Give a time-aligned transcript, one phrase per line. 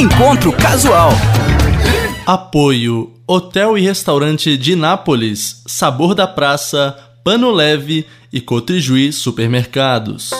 [0.00, 1.10] Encontro Casual.
[2.24, 10.30] Apoio Hotel e Restaurante de Nápoles, Sabor da Praça, Pano Leve e Cotrijuí Supermercados.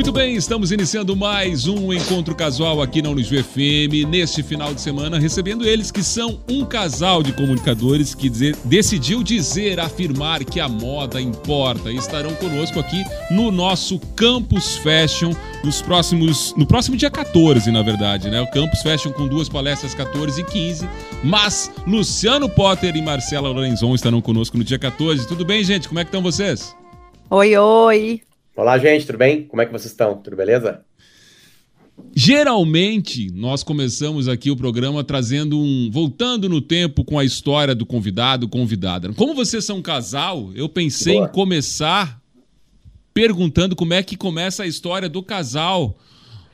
[0.00, 4.80] Muito bem, estamos iniciando mais um encontro casual aqui na Unijuí FM, neste final de
[4.80, 10.58] semana, recebendo eles que são um casal de comunicadores que dizer, decidiu dizer, afirmar que
[10.58, 16.96] a moda importa e estarão conosco aqui no nosso Campus Fashion nos próximos, no próximo
[16.96, 18.40] dia 14, na verdade, né?
[18.40, 20.88] O Campus Fashion com duas palestras 14 e 15,
[21.22, 25.28] mas Luciano Potter e Marcela Lorenzon estarão conosco no dia 14.
[25.28, 25.88] Tudo bem, gente?
[25.88, 26.74] Como é que estão vocês?
[27.28, 28.29] Oi, oi.
[28.56, 29.44] Olá, gente, tudo bem?
[29.44, 30.16] Como é que vocês estão?
[30.16, 30.80] Tudo beleza?
[32.14, 35.88] Geralmente, nós começamos aqui o programa trazendo um.
[35.90, 39.12] voltando no tempo com a história do convidado, convidada.
[39.12, 41.26] Como vocês são um casal, eu pensei Boa.
[41.26, 42.20] em começar
[43.14, 45.96] perguntando como é que começa a história do casal.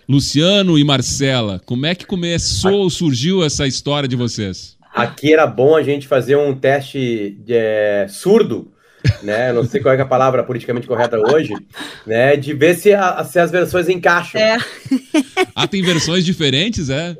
[0.08, 4.76] Luciano e Marcela, como é que começou, surgiu essa história de vocês?
[4.94, 8.70] Aqui era bom a gente fazer um teste de, é, surdo
[9.22, 9.52] né?
[9.52, 11.54] Não sei qual é, é a palavra politicamente correta hoje,
[12.06, 12.36] né?
[12.36, 14.40] De ver se, a, se as versões encaixam.
[14.40, 14.58] É.
[15.54, 17.16] ah, tem versões diferentes, é?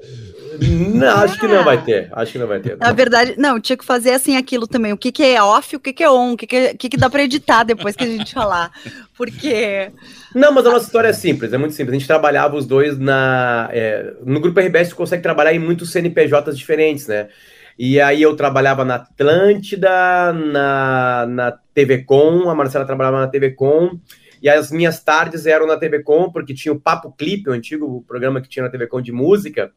[0.58, 2.08] Não, acho que não vai ter.
[2.12, 2.76] Acho que não vai ter.
[2.78, 4.92] Na verdade, não, tinha que fazer assim aquilo também.
[4.92, 6.88] O que, que é off, o que, que é on, o que, que, é, que,
[6.88, 8.70] que dá para editar depois que a gente falar.
[9.16, 9.90] Porque.
[10.34, 11.94] Não, mas a nossa história é simples, é muito simples.
[11.94, 13.68] A gente trabalhava os dois na.
[13.72, 17.28] É, no grupo RBS, você consegue trabalhar em muitos CNPJs diferentes, né?
[17.78, 23.50] E aí eu trabalhava na Atlântida, na, na TV Com, a Marcela trabalhava na TV
[23.50, 23.98] Com,
[24.42, 28.02] e as minhas tardes eram na TV Com, porque tinha o Papo Clipe, o antigo
[28.08, 29.72] programa que tinha na TV Com de música,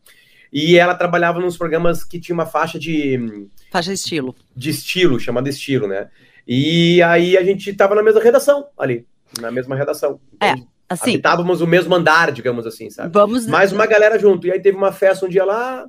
[0.51, 3.47] e ela trabalhava nos programas que tinha uma faixa de...
[3.71, 4.35] Faixa de estilo.
[4.55, 6.09] De estilo, chamada estilo, né?
[6.47, 9.05] E aí a gente estava na mesma redação ali,
[9.39, 10.19] na mesma redação.
[10.41, 10.53] É,
[10.87, 11.11] assim...
[11.11, 13.13] Habitávamos o mesmo andar, digamos assim, sabe?
[13.13, 13.45] Vamos...
[13.45, 14.47] Mais uma galera junto.
[14.47, 15.85] E aí teve uma festa um dia lá,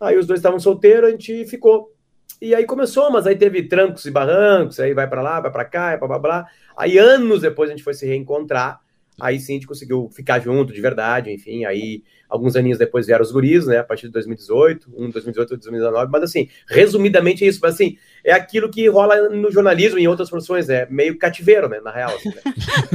[0.00, 1.92] Aí os dois estavam solteiros, a gente ficou.
[2.40, 5.64] E aí começou, mas aí teve trancos e barrancos, aí vai para lá, vai para
[5.64, 6.46] cá, blá, blá, blá.
[6.76, 8.80] Aí anos depois a gente foi se reencontrar.
[9.20, 11.64] Aí sim a gente conseguiu ficar junto de verdade, enfim.
[11.64, 13.78] Aí alguns aninhos depois vieram os guris, né?
[13.78, 16.12] A partir de 2018, um 2018, 2019.
[16.12, 17.58] Mas assim, resumidamente é isso.
[17.60, 21.68] Mas assim, é aquilo que rola no jornalismo e em outras profissões, é meio cativeiro,
[21.68, 21.80] né?
[21.80, 22.14] Na real.
[22.14, 22.42] Assim, né?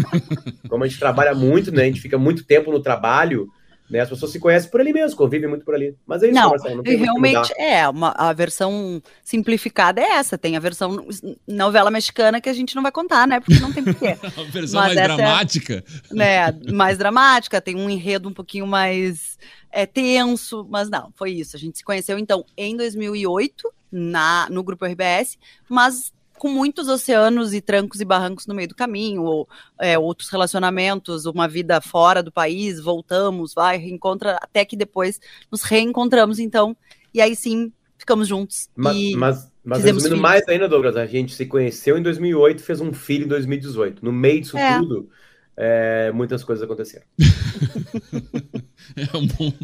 [0.69, 1.83] Como a gente trabalha muito, né?
[1.83, 3.49] A gente fica muito tempo no trabalho.
[3.89, 3.99] Né?
[3.99, 5.95] As pessoas se conhecem por ali mesmo, convivem muito por ali.
[6.05, 10.37] Mas é isso, não, Marcelo, não realmente é, uma, a versão simplificada é essa.
[10.37, 11.05] Tem a versão
[11.47, 13.39] novela mexicana que a gente não vai contar, né?
[13.39, 14.17] Porque não tem porquê.
[14.23, 15.83] a versão Mas mais dramática.
[16.11, 19.37] É, né, mais dramática, tem um enredo um pouquinho mais
[19.71, 21.55] é, tenso, mas não, foi isso.
[21.55, 25.37] A gente se conheceu então em 2008 na, no grupo RBS,
[25.69, 26.11] mas
[26.43, 29.47] com muitos oceanos e trancos e barrancos no meio do caminho, ou
[29.79, 35.61] é, outros relacionamentos, uma vida fora do país, voltamos, vai, reencontra, até que depois nos
[35.61, 36.75] reencontramos, então,
[37.13, 38.67] e aí sim ficamos juntos.
[38.75, 42.81] Mas, e mas, mas resumindo mais ainda, Douglas, a gente se conheceu em 2008 fez
[42.81, 44.03] um filho em 2018.
[44.03, 44.79] No meio disso é.
[44.79, 45.09] tudo,
[45.55, 47.05] é, muitas coisas aconteceram.
[48.97, 49.53] é um bom.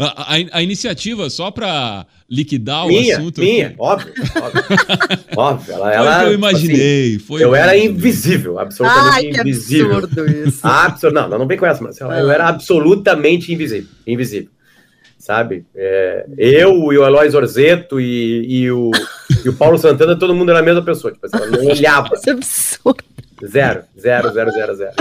[0.00, 3.40] A, a, a iniciativa, só para liquidar minha, o assunto.
[3.40, 4.12] Minha, óbvio.
[4.40, 4.62] Óbvio.
[5.36, 7.16] óbvio ela, ela, foi que eu imaginei.
[7.16, 9.96] Assim, foi eu era invisível, absolutamente Ai, que invisível.
[9.96, 10.60] Absurdo isso.
[10.64, 11.14] Absurdo.
[11.14, 13.88] Não, não, não vem com essa, mas eu era absolutamente invisível.
[14.06, 14.50] Invisível.
[15.18, 15.66] Sabe?
[15.74, 18.92] É, eu e o Eloy Orzeto e, e, o,
[19.44, 21.12] e o Paulo Santana, todo mundo era a mesma pessoa.
[21.12, 22.14] Tipo, assim, ela não olhava.
[22.14, 23.04] Isso é absurdo.
[23.44, 24.92] Zero, zero, zero, zero, zero.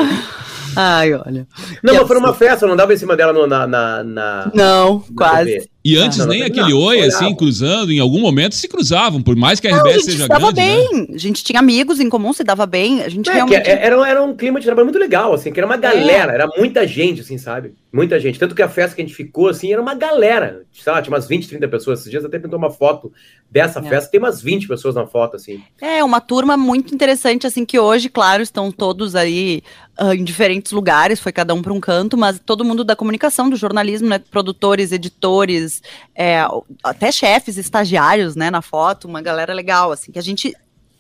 [0.76, 1.48] Ai, olha.
[1.84, 5.04] Não, mas foi numa festa, não dava em cima dela no, na, na, na, Não,
[5.16, 5.54] quase.
[5.54, 5.70] TV.
[5.88, 9.58] E antes nem aquele não, oi, assim, cruzando, em algum momento se cruzavam, por mais
[9.58, 10.60] que a RBS seja se dava grande.
[10.60, 11.08] bem.
[11.08, 11.16] Né?
[11.16, 13.04] A gente tinha amigos em comum, se dava bem.
[13.04, 13.70] A gente é, realmente.
[13.70, 16.36] Era, era um clima de trabalho muito legal, assim, que era uma galera, é.
[16.36, 17.74] era muita gente, assim, sabe?
[17.94, 18.38] Muita gente.
[18.38, 20.64] Tanto que a festa que a gente ficou, assim, era uma galera.
[20.74, 22.00] Sei lá, tinha umas 20, 30 pessoas.
[22.00, 23.10] Esses dias até pintou uma foto
[23.50, 23.84] dessa é.
[23.84, 25.64] festa, tem umas 20 pessoas na foto, assim.
[25.82, 29.64] É, uma turma muito interessante, assim, que hoje, claro, estão todos aí
[30.00, 33.50] uh, em diferentes lugares, foi cada um para um canto, mas todo mundo da comunicação,
[33.50, 34.20] do jornalismo, né?
[34.20, 35.77] Produtores, editores,
[36.16, 36.46] é,
[36.84, 40.56] até chefes, estagiários, né, na foto, uma galera legal, assim, que a gente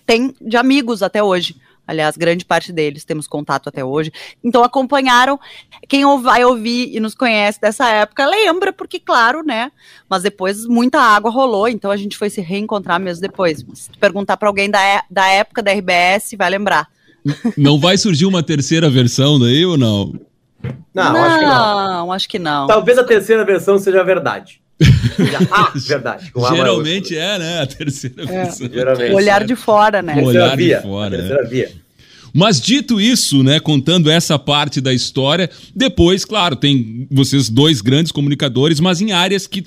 [0.05, 1.55] tem de amigos até hoje.
[1.87, 4.11] Aliás, grande parte deles temos contato até hoje.
[4.43, 5.39] Então acompanharam.
[5.87, 9.71] Quem vai ouvir e nos conhece dessa época lembra, porque, claro, né?
[10.09, 13.65] Mas depois muita água rolou, então a gente foi se reencontrar mesmo depois.
[13.73, 16.89] Se perguntar para alguém da, da época da RBS, vai lembrar.
[17.57, 20.13] Não vai surgir uma terceira versão daí ou não?
[20.93, 22.11] Não, não acho que não.
[22.11, 22.67] Acho que não.
[22.67, 24.61] Talvez a terceira versão seja verdade.
[25.51, 26.31] ah, verdade.
[26.35, 27.61] Geralmente é, né?
[27.61, 28.51] A terceira é.
[28.51, 29.45] Geralmente, Olhar é.
[29.45, 30.21] de fora, né?
[30.21, 31.17] Olhar via, de fora.
[31.17, 31.47] Terceira é.
[31.47, 31.71] via.
[32.33, 38.11] Mas dito isso, né, contando essa parte da história, depois, claro, tem vocês dois grandes
[38.11, 39.65] comunicadores, mas em áreas que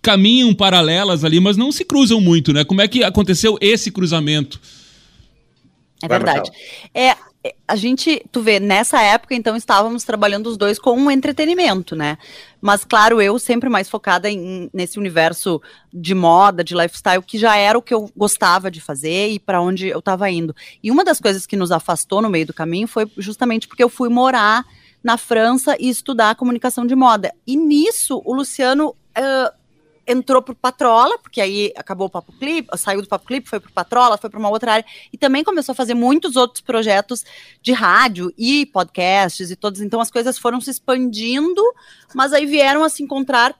[0.00, 2.64] caminham paralelas ali, mas não se cruzam muito, né?
[2.64, 4.58] Como é que aconteceu esse cruzamento?
[6.02, 6.50] É verdade.
[6.94, 7.14] É,
[7.66, 12.18] a gente, tu vê, nessa época, então, estávamos trabalhando os dois com um entretenimento, né?
[12.60, 15.62] Mas, claro, eu sempre mais focada em, nesse universo
[15.92, 19.60] de moda, de lifestyle, que já era o que eu gostava de fazer e para
[19.60, 20.54] onde eu estava indo.
[20.82, 23.88] E uma das coisas que nos afastou no meio do caminho foi justamente porque eu
[23.88, 24.64] fui morar
[25.02, 27.32] na França e estudar comunicação de moda.
[27.46, 29.57] E nisso, o Luciano uh,
[30.08, 33.70] entrou pro Patrola, porque aí acabou o Papo Clipe, saiu do Papo Clipe, foi pro
[33.70, 37.24] Patrola, foi para uma outra área, e também começou a fazer muitos outros projetos
[37.60, 39.82] de rádio e podcasts e todos.
[39.82, 41.62] Então as coisas foram se expandindo,
[42.14, 43.54] mas aí vieram a se encontrar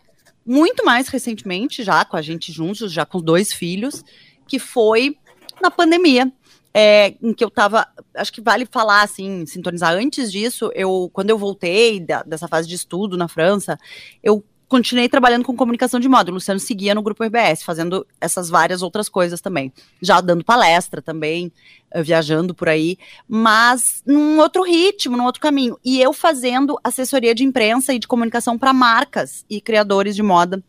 [0.45, 4.03] muito mais recentemente, já com a gente juntos, já com dois filhos,
[4.47, 5.19] que foi
[5.61, 6.33] na pandemia.
[6.73, 11.31] É, em que eu estava, acho que vale falar assim, sintonizar antes disso, eu quando
[11.31, 13.79] eu voltei da, dessa fase de estudo na França,
[14.23, 16.31] eu continuei trabalhando com comunicação de moda.
[16.31, 19.73] O Luciano seguia no grupo RBS, fazendo essas várias outras coisas também.
[20.01, 21.51] Já dando palestra também,
[21.91, 25.79] eh, viajando por aí, mas num outro ritmo, num outro caminho.
[25.85, 30.63] E eu fazendo assessoria de imprensa e de comunicação para marcas e criadores de moda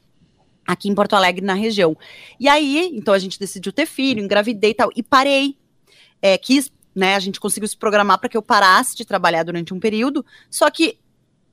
[0.66, 1.98] aqui em Porto Alegre, na região.
[2.40, 5.58] E aí, então a gente decidiu ter filho, engravidei e tal, e parei.
[6.22, 9.74] É, quis, né, a gente conseguiu se programar para que eu parasse de trabalhar durante
[9.74, 10.98] um período, só que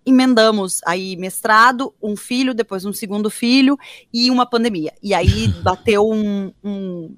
[0.06, 3.76] emendamos aí mestrado, um filho, depois um segundo filho
[4.12, 4.92] e uma pandemia.
[5.02, 7.16] E aí bateu um, um,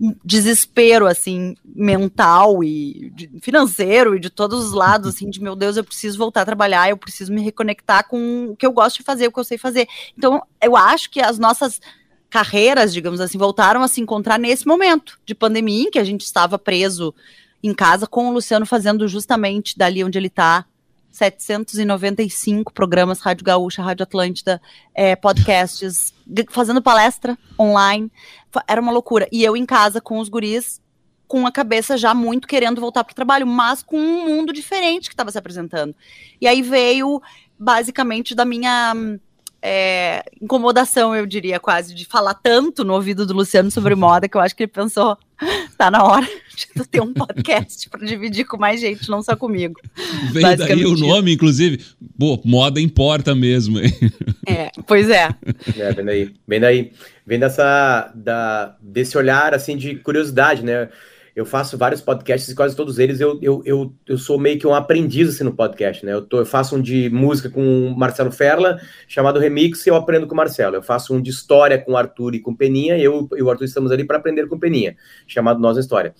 [0.00, 5.54] um desespero, assim, mental e de, financeiro e de todos os lados, assim, de meu
[5.54, 8.96] Deus, eu preciso voltar a trabalhar, eu preciso me reconectar com o que eu gosto
[8.96, 9.86] de fazer, o que eu sei fazer.
[10.16, 11.80] Então, eu acho que as nossas
[12.30, 16.22] carreiras, digamos assim, voltaram a se encontrar nesse momento de pandemia, em que a gente
[16.22, 17.14] estava preso
[17.62, 20.64] em casa com o Luciano fazendo justamente dali onde ele está
[21.16, 24.60] 795 programas, Rádio Gaúcha, Rádio Atlântida,
[24.94, 26.12] é, podcasts,
[26.50, 28.12] fazendo palestra online.
[28.68, 29.26] Era uma loucura.
[29.32, 30.80] E eu em casa com os guris,
[31.26, 35.08] com a cabeça já muito querendo voltar para o trabalho, mas com um mundo diferente
[35.08, 35.94] que estava se apresentando.
[36.38, 37.22] E aí veio,
[37.58, 38.94] basicamente, da minha
[39.68, 44.36] é, incomodação, eu diria, quase, de falar tanto no ouvido do Luciano sobre moda, que
[44.36, 45.18] eu acho que ele pensou,
[45.76, 46.24] tá na hora
[46.54, 49.74] de ter um podcast para dividir com mais gente, não só comigo.
[50.30, 51.84] Veio daí o nome, inclusive.
[52.16, 53.80] Pô, moda importa mesmo.
[54.46, 55.34] É, pois é.
[55.76, 56.34] É, vem daí.
[56.46, 56.92] Vem daí.
[57.26, 60.88] Vem dessa, da, desse olhar, assim, de curiosidade, né?
[61.36, 64.66] Eu faço vários podcasts e quase todos eles eu, eu, eu, eu sou meio que
[64.66, 66.14] um aprendiz assim, no podcast, né?
[66.14, 69.96] Eu, tô, eu faço um de música com o Marcelo Ferla, chamado Remix, e eu
[69.96, 70.76] aprendo com o Marcelo.
[70.76, 73.42] Eu faço um de história com o Arthur e com o Peninha, e eu e
[73.42, 74.96] o Arthur estamos ali para aprender com o Peninha,
[75.26, 76.14] chamado Nós História.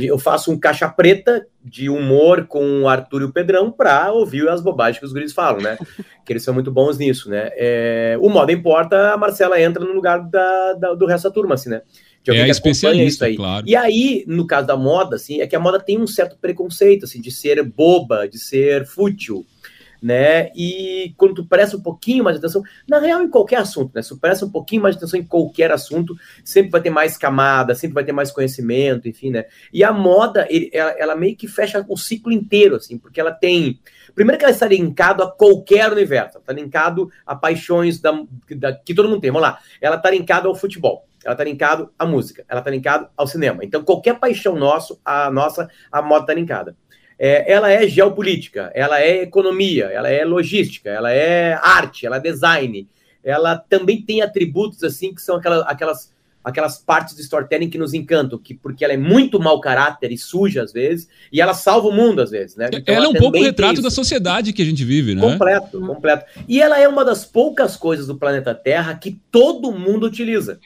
[0.00, 4.48] Eu faço um caixa preta de humor com o Arthur e o Pedrão para ouvir
[4.48, 5.76] as bobagens que os guris falam, né?
[6.24, 7.50] que eles são muito bons nisso, né?
[7.54, 11.54] É, o modo importa, a Marcela entra no lugar da, da, do resto da turma,
[11.54, 11.82] assim, né?
[12.24, 13.36] De alguém é que especialista, isso aí.
[13.36, 13.66] Claro.
[13.68, 17.04] E aí, no caso da moda, assim, é que a moda tem um certo preconceito,
[17.04, 19.44] assim, de ser boba, de ser fútil,
[20.02, 20.50] né?
[20.56, 24.00] E quando tu presta um pouquinho mais de atenção, na real, em qualquer assunto, né?
[24.00, 27.18] Se tu presta um pouquinho mais de atenção em qualquer assunto, sempre vai ter mais
[27.18, 29.44] camada, sempre vai ter mais conhecimento, enfim, né?
[29.70, 33.32] E a moda, ele, ela, ela, meio que fecha o ciclo inteiro, assim, porque ela
[33.32, 33.78] tem.
[34.14, 38.18] Primeiro que ela está linkado a qualquer universo, está linkado a paixões da,
[38.56, 39.30] da, que todo mundo tem.
[39.30, 43.10] Vamos lá, ela está linkada ao futebol ela está linkada à música, ela está linkada
[43.16, 43.64] ao cinema.
[43.64, 46.76] Então, qualquer paixão nosso, a nossa, a moda está linkada.
[47.18, 52.20] É, ela é geopolítica, ela é economia, ela é logística, ela é arte, ela é
[52.20, 52.88] design.
[53.22, 56.12] Ela também tem atributos assim que são aquelas, aquelas,
[56.42, 60.18] aquelas partes do storytelling que nos encantam, que, porque ela é muito mau caráter e
[60.18, 62.68] suja às vezes, e ela salva o mundo às vezes, né?
[62.72, 65.22] Então, ela, ela é um pouco o retrato da sociedade que a gente vive, né?
[65.22, 66.26] Completo, completo.
[66.48, 70.58] E ela é uma das poucas coisas do planeta Terra que todo mundo utiliza.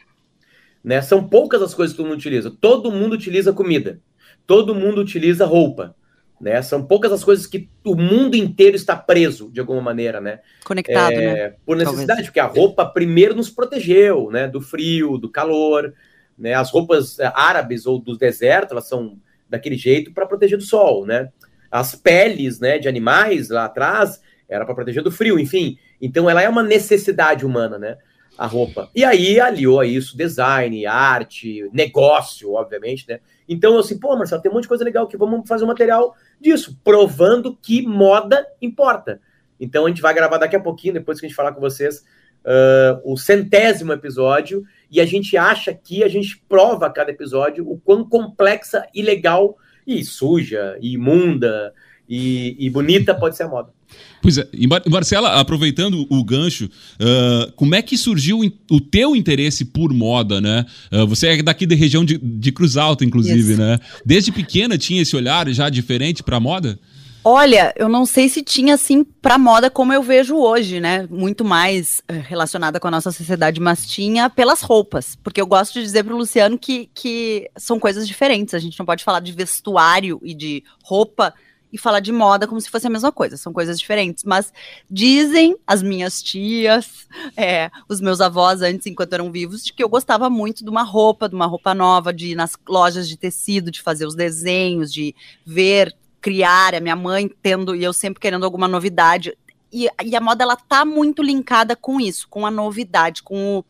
[0.88, 1.02] Né?
[1.02, 2.50] São poucas as coisas que todo mundo utiliza.
[2.50, 4.00] Todo mundo utiliza comida.
[4.47, 5.95] Todo mundo utiliza roupa.
[6.40, 6.62] Né?
[6.62, 10.40] São poucas as coisas que o mundo inteiro está preso, de alguma maneira, né?
[10.64, 11.54] Conectado, é, né?
[11.66, 12.26] Por necessidade, Talvez.
[12.28, 14.49] porque a roupa primeiro nos protegeu, né?
[14.49, 15.92] Do frio, do calor,
[16.38, 16.54] né?
[16.54, 21.04] As roupas é, árabes ou do deserto, elas são daquele jeito para proteger do sol,
[21.04, 21.28] né?
[21.71, 25.76] As peles, né, de animais lá atrás era para proteger do frio, enfim.
[26.00, 27.99] Então ela é uma necessidade humana, né?
[28.38, 28.88] A roupa.
[28.95, 33.18] E aí aliou a isso design, arte, negócio, obviamente, né?
[33.49, 36.14] Então, assim, pô, Marcelo, tem um monte de coisa legal que vamos fazer um material
[36.40, 39.21] disso, provando que moda importa.
[39.59, 42.04] Então, a gente vai gravar daqui a pouquinho, depois que a gente falar com vocês,
[42.45, 47.68] uh, o centésimo episódio, e a gente acha que a gente prova a cada episódio
[47.68, 51.75] o quão complexa e legal E suja, e imunda,
[52.09, 53.69] e, e bonita pode ser a moda.
[54.21, 59.65] Pois é, e Marcela, aproveitando o gancho, uh, como é que surgiu o teu interesse
[59.65, 60.67] por moda, né?
[60.93, 63.61] Uh, você é daqui da região de, de Cruz Alta, inclusive, Isso.
[63.61, 63.79] né?
[64.05, 66.79] Desde pequena tinha esse olhar já diferente para moda?
[67.25, 71.07] Olha, eu não sei se tinha assim para moda como eu vejo hoje, né?
[71.11, 75.17] Muito mais eh, relacionada com a nossa sociedade, mas tinha pelas roupas.
[75.23, 78.55] Porque eu gosto de dizer para o Luciano que, que são coisas diferentes.
[78.55, 81.35] A gente não pode falar de vestuário e de roupa
[81.73, 84.25] e falar de moda como se fosse a mesma coisa, são coisas diferentes.
[84.25, 84.53] Mas
[84.91, 87.07] dizem as minhas tias,
[87.37, 90.83] é, os meus avós antes, enquanto eram vivos, de que eu gostava muito de uma
[90.83, 94.93] roupa, de uma roupa nova, de ir nas lojas de tecido, de fazer os desenhos,
[94.93, 99.37] de ver, criar, a minha mãe tendo, e eu sempre querendo alguma novidade.
[99.73, 103.65] E, e a moda, ela tá muito linkada com isso, com a novidade, com o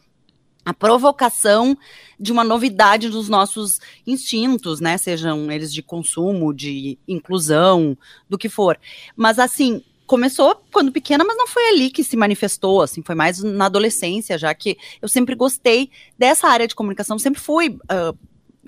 [0.69, 1.75] a provocação
[2.21, 4.99] de uma novidade dos nossos instintos, né?
[4.99, 7.97] Sejam eles de consumo, de inclusão,
[8.29, 8.79] do que for.
[9.17, 13.43] Mas assim, começou quando pequena, mas não foi ali que se manifestou, assim, foi mais
[13.43, 18.19] na adolescência, já que eu sempre gostei dessa área de comunicação, sempre fui uh,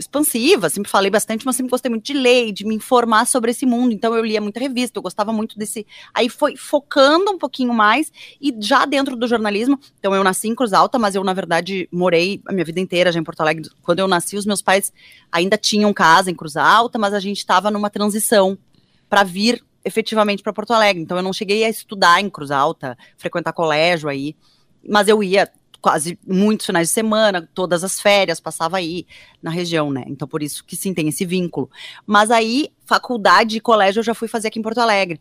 [0.00, 3.64] expansiva, sempre falei bastante, mas sempre gostei muito de ler, de me informar sobre esse
[3.66, 3.92] mundo.
[3.92, 5.86] Então eu lia muita revista, eu gostava muito desse.
[6.12, 9.78] Aí foi focando um pouquinho mais e já dentro do jornalismo.
[9.98, 13.12] Então eu nasci em Cruz Alta, mas eu na verdade morei a minha vida inteira
[13.12, 13.68] já em Porto Alegre.
[13.82, 14.92] Quando eu nasci, os meus pais
[15.30, 18.58] ainda tinham casa em Cruz Alta, mas a gente estava numa transição
[19.08, 21.02] para vir efetivamente para Porto Alegre.
[21.02, 24.34] Então eu não cheguei a estudar em Cruz Alta, frequentar colégio aí,
[24.88, 25.50] mas eu ia
[25.80, 29.06] quase muitos finais de semana, todas as férias, passava aí
[29.42, 30.04] na região, né?
[30.06, 31.70] Então, por isso que sim, tem esse vínculo.
[32.06, 35.20] Mas aí, faculdade e colégio eu já fui fazer aqui em Porto Alegre.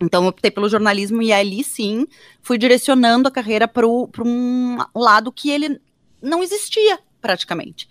[0.00, 2.06] Então, optei pelo jornalismo e ali sim
[2.42, 5.80] fui direcionando a carreira para um lado que ele
[6.20, 7.88] não existia praticamente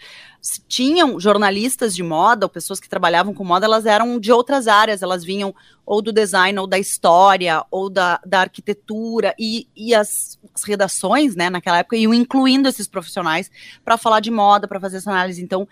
[0.68, 5.02] tinham jornalistas de moda ou pessoas que trabalhavam com moda, elas eram de outras áreas,
[5.02, 10.38] elas vinham ou do design, ou da história, ou da, da arquitetura, e, e as,
[10.54, 13.50] as redações, né, naquela época, iam incluindo esses profissionais
[13.86, 15.42] para falar de moda, para fazer essa análise.
[15.42, 15.68] Então,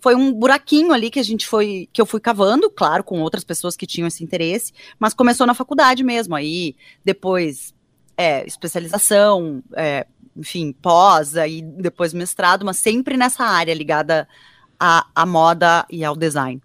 [0.00, 3.42] foi um buraquinho ali que a gente foi, que eu fui cavando, claro, com outras
[3.42, 7.74] pessoas que tinham esse interesse, mas começou na faculdade mesmo, aí depois
[8.16, 14.28] é, especialização, é, enfim, pós e depois mestrado, mas sempre nessa área ligada
[14.78, 16.60] à, à moda e ao design.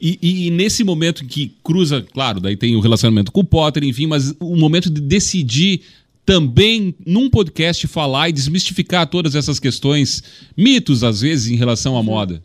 [0.00, 4.06] E, e, nesse momento que cruza, claro, daí tem o relacionamento com o Potter, enfim,
[4.06, 5.82] mas o momento de decidir
[6.24, 10.22] também num podcast falar e desmistificar todas essas questões,
[10.56, 12.42] mitos às vezes em relação à moda.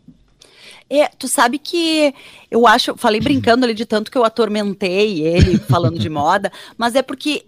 [0.88, 2.14] É, tu sabe que
[2.50, 6.94] eu acho, falei brincando ali de tanto que eu atormentei ele falando de moda, mas
[6.94, 7.44] é porque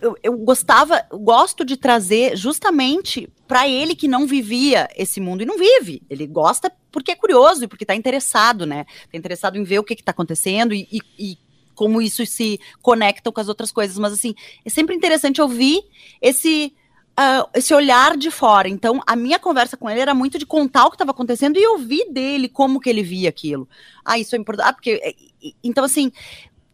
[0.00, 5.46] eu, eu gostava, gosto de trazer justamente para ele que não vivia esse mundo e
[5.46, 6.02] não vive.
[6.08, 8.86] Ele gosta porque é curioso e porque está interessado, né?
[9.04, 11.38] Está interessado em ver o que está acontecendo e, e, e,
[11.74, 13.98] como isso se conecta com as outras coisas.
[13.98, 15.82] Mas assim, é sempre interessante ouvir
[16.20, 16.72] esse
[17.18, 18.68] uh, esse olhar de fora.
[18.68, 21.66] Então, a minha conversa com ele era muito de contar o que estava acontecendo e
[21.66, 23.68] ouvir dele como que ele via aquilo.
[24.04, 24.68] Ah, isso é importante.
[24.68, 25.14] Ah, porque é,
[25.62, 26.12] então assim,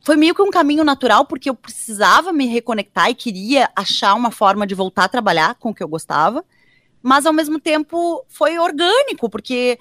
[0.05, 4.31] foi meio que um caminho natural, porque eu precisava me reconectar e queria achar uma
[4.31, 6.45] forma de voltar a trabalhar com o que eu gostava,
[7.03, 9.79] mas ao mesmo tempo foi orgânico, porque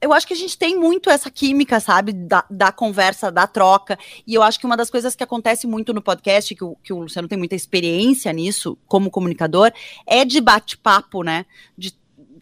[0.00, 3.98] eu acho que a gente tem muito essa química, sabe, da, da, conversa, da troca.
[4.26, 6.92] E eu acho que uma das coisas que acontece muito no podcast, que o, que
[6.92, 9.72] o Luciano tem muita experiência nisso, como comunicador,
[10.06, 11.46] é de bate-papo, né?
[11.76, 11.94] De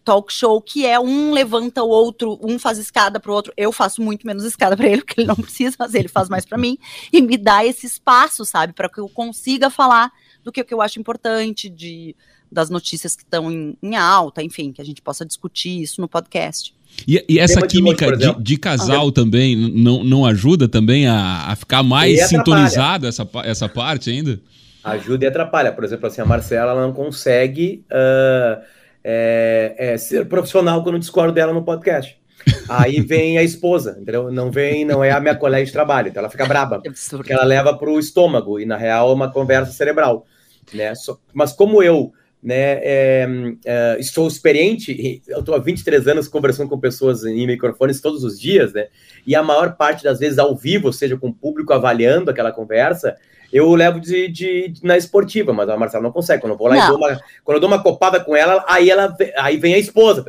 [0.03, 3.53] talk show que é um levanta o outro, um faz escada pro outro.
[3.55, 6.45] Eu faço muito menos escada para ele, porque ele não precisa fazer, ele faz mais
[6.45, 6.77] para mim
[7.11, 10.11] e me dá esse espaço, sabe, para que eu consiga falar
[10.43, 12.15] do que, que eu acho importante, de
[12.51, 16.07] das notícias que estão em, em, alta, enfim, que a gente possa discutir isso no
[16.07, 16.75] podcast.
[17.07, 21.55] E, e essa química de, de, casal ah, também não, não ajuda também a, a
[21.55, 24.39] ficar mais sintonizado essa, essa parte ainda?
[24.83, 25.71] Ajuda e atrapalha.
[25.71, 28.61] Por exemplo, assim, a Marcela ela não consegue uh,
[29.03, 32.21] é, é, ser profissional quando discordo dela no podcast.
[32.67, 34.31] Aí vem a esposa, entendeu?
[34.31, 37.43] Não vem, não é a minha colega de trabalho, então ela fica braba, porque ela
[37.43, 40.25] leva para o estômago e na real é uma conversa cerebral,
[40.73, 40.91] né?
[41.33, 43.27] Mas como eu, né, é,
[43.65, 48.39] é, estou experiente, eu estou há 23 anos conversando com pessoas em microfones todos os
[48.39, 48.87] dias, né?
[49.25, 52.51] E a maior parte das vezes ao vivo, ou seja, com o público avaliando aquela
[52.51, 53.15] conversa,
[53.53, 56.41] eu levo de, de, de, na esportiva, mas a Marcela não consegue.
[56.41, 56.83] Quando eu vou lá não.
[56.83, 59.77] e dou uma, quando eu dou uma copada com ela, aí ela aí vem a
[59.77, 60.25] esposa.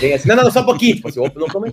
[0.00, 0.96] Vem assim, não, não, só um pouquinho.
[0.96, 1.70] Tipo assim, não, como, como,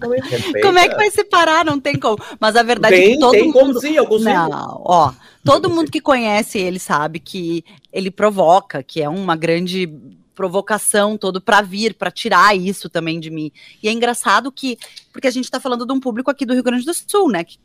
[0.61, 1.63] como é que vai separar?
[1.63, 2.17] Não tem como.
[2.37, 3.53] Mas a verdade tem, é que todo tem mundo...
[3.53, 4.29] como sim, eu consigo.
[4.29, 5.13] Não, ó,
[5.45, 9.89] todo mundo que conhece ele sabe que ele provoca, que é uma grande
[10.33, 13.51] provocação todo para vir, para tirar isso também de mim.
[13.81, 14.77] E é engraçado que,
[15.11, 17.43] porque a gente está falando de um público aqui do Rio Grande do Sul, né?
[17.43, 17.57] Que,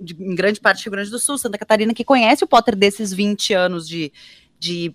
[0.00, 2.76] de, em grande parte do Rio Grande do Sul, Santa Catarina, que conhece o Potter
[2.76, 4.12] desses 20 anos de,
[4.58, 4.94] de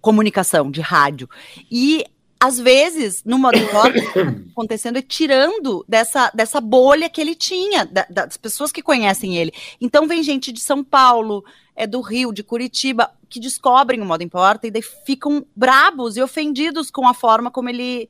[0.00, 1.28] comunicação, de rádio.
[1.70, 2.04] E
[2.38, 3.56] às vezes, no modo
[4.52, 9.52] acontecendo é tirando dessa, dessa bolha que ele tinha, da, das pessoas que conhecem ele.
[9.80, 11.42] Então vem gente de São Paulo,
[11.76, 16.22] é do Rio, de Curitiba, que descobrem o modo importa e daí ficam brabos e
[16.22, 18.08] ofendidos com a forma como ele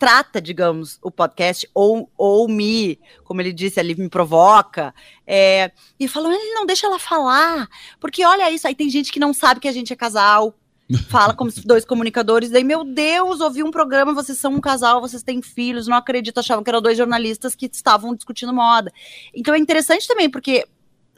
[0.00, 4.94] trata, digamos, o podcast, ou, ou me, como ele disse ali, me provoca,
[5.26, 7.68] é, e falam, ele não deixa ela falar,
[8.00, 10.54] porque olha isso, aí tem gente que não sabe que a gente é casal,
[11.10, 15.22] fala como dois comunicadores, daí, meu Deus, ouvi um programa, vocês são um casal, vocês
[15.22, 18.90] têm filhos, não acredito, achavam que eram dois jornalistas que estavam discutindo moda.
[19.34, 20.66] Então é interessante também, porque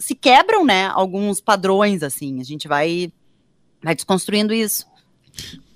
[0.03, 3.13] se quebram, né, alguns padrões, assim, a gente vai,
[3.83, 4.85] vai desconstruindo isso.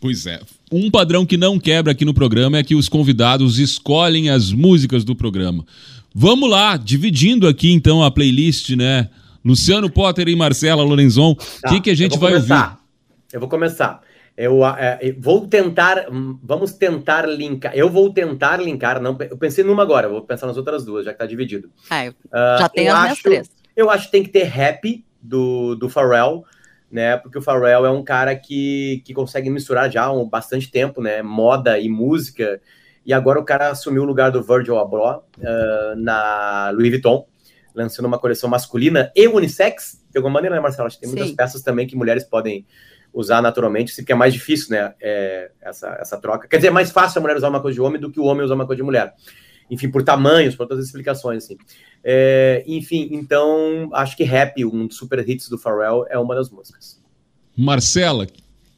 [0.00, 0.40] Pois é.
[0.70, 5.04] Um padrão que não quebra aqui no programa é que os convidados escolhem as músicas
[5.04, 5.64] do programa.
[6.12, 9.08] Vamos lá, dividindo aqui então a playlist, né?
[9.44, 11.32] Luciano Potter e Marcela Lorenzon.
[11.32, 12.64] O tá, que, que a gente vai começar.
[12.64, 12.78] ouvir?
[13.32, 14.02] Eu vou começar.
[14.36, 16.06] Eu, é, vou tentar,
[16.42, 17.72] vamos tentar linkar.
[17.74, 21.12] Eu vou tentar linkar, não, eu pensei numa agora, vou pensar nas outras duas, já
[21.12, 21.70] que tá dividido.
[21.90, 23.50] É, uh, já tem as minhas três.
[23.76, 26.44] Eu acho que tem que ter rap do, do Pharrell,
[26.90, 27.16] né?
[27.16, 31.02] Porque o Pharrell é um cara que, que consegue misturar já há um, bastante tempo,
[31.02, 31.22] né?
[31.22, 32.60] Moda e música.
[33.04, 37.26] E agora o cara assumiu o lugar do Virgil Abloh uh, na Louis Vuitton,
[37.74, 40.04] lançando uma coleção masculina e unissex.
[40.10, 40.86] De alguma maneira, né, Marcelo?
[40.86, 41.36] Acho que tem muitas Sim.
[41.36, 42.66] peças também que mulheres podem
[43.12, 46.46] usar naturalmente, se que é mais difícil, né, é, essa, essa troca.
[46.46, 48.24] Quer dizer, é mais fácil a mulher usar uma coisa de homem do que o
[48.24, 49.14] homem usar uma coisa de mulher.
[49.70, 51.56] Enfim, por tamanhos, por todas as explicações, assim.
[52.02, 56.50] É, enfim, então, acho que Rap, um dos super hits do Pharrell, é uma das
[56.50, 57.02] músicas.
[57.56, 58.26] Marcela,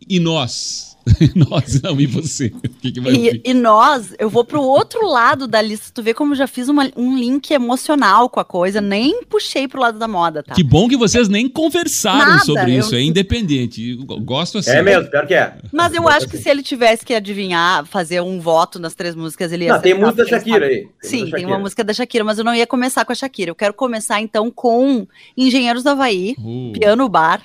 [0.09, 0.97] e nós?
[1.35, 2.47] nós não, e você?
[2.47, 5.91] O que, que vai e, e, nós, eu vou pro outro lado da lista.
[5.93, 9.81] Tu vê como já fiz uma, um link emocional com a coisa, nem puxei pro
[9.81, 10.55] lado da moda, tá?
[10.55, 12.81] Que bom que vocês nem conversaram Nada, sobre eu...
[12.81, 13.99] isso, é independente.
[13.99, 14.71] Eu gosto assim.
[14.71, 15.57] É mesmo, pior que é.
[15.73, 16.29] Mas eu acho assim.
[16.29, 19.81] que se ele tivesse que adivinhar, fazer um voto nas três músicas, ele ia Não,
[19.81, 20.89] tem música da Shakira aí.
[21.01, 21.37] Tem Sim, Shakira.
[21.37, 23.51] tem uma música da Shakira, mas eu não ia começar com a Shakira.
[23.51, 26.73] Eu quero começar então com Engenheiros do Havaí, uh.
[26.73, 27.43] Piano Bar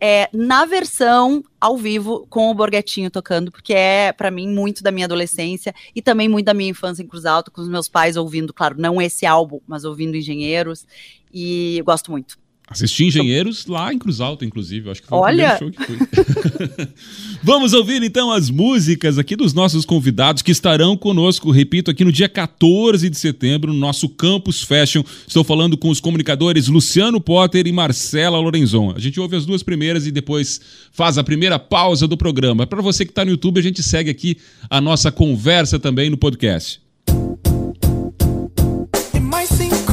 [0.00, 4.92] é, na versão ao vivo com o Borghetinho tocando, porque é para mim muito da
[4.92, 8.16] minha adolescência e também muito da minha infância em Cruz Alta, com os meus pais
[8.16, 10.86] ouvindo, claro, não esse álbum, mas ouvindo Engenheiros,
[11.32, 12.38] e gosto muito.
[12.68, 14.90] Assisti Engenheiros lá em Cruz Alta, inclusive.
[14.90, 15.54] Acho que foi Olha...
[15.54, 16.88] o primeiro show que fui.
[17.40, 22.10] Vamos ouvir então as músicas aqui dos nossos convidados que estarão conosco, repito, aqui no
[22.10, 25.04] dia 14 de setembro, no nosso Campus Fashion.
[25.26, 28.94] Estou falando com os comunicadores Luciano Potter e Marcela Lorenzon.
[28.96, 32.66] A gente ouve as duas primeiras e depois faz a primeira pausa do programa.
[32.66, 36.16] Para você que está no YouTube, a gente segue aqui a nossa conversa também no
[36.16, 36.80] podcast.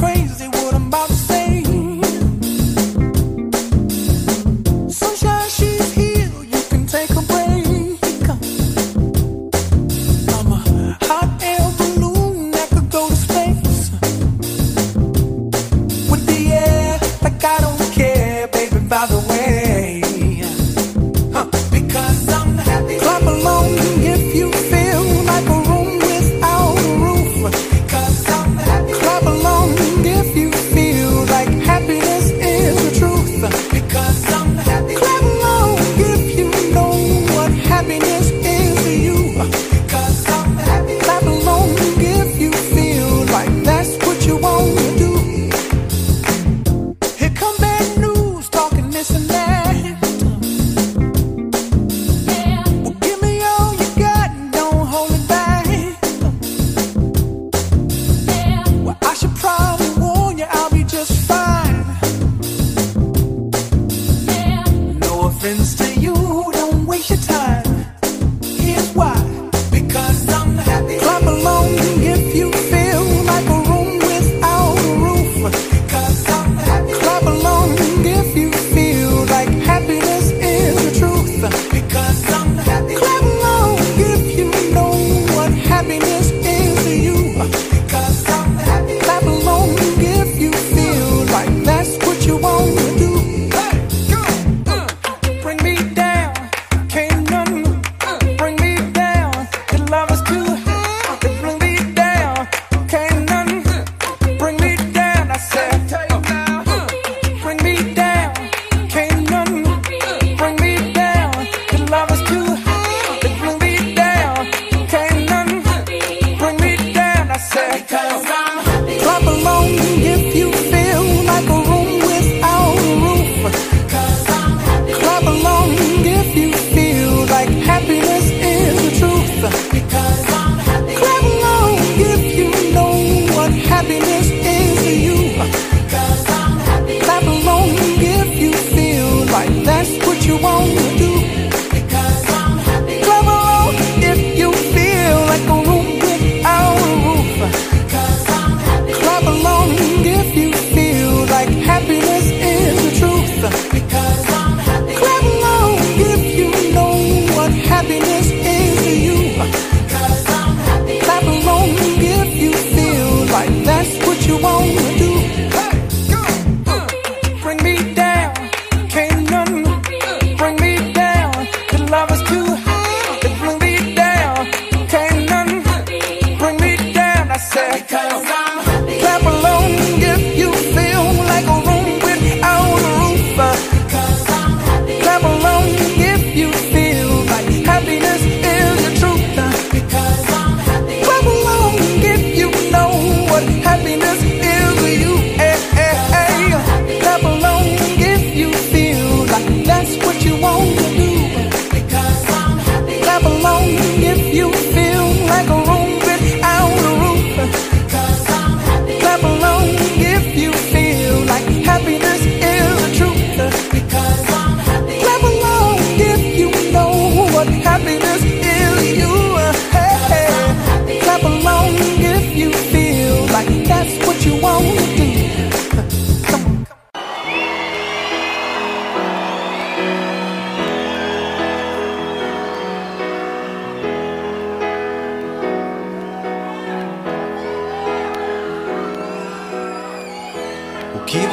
[0.04, 1.23] bring me down.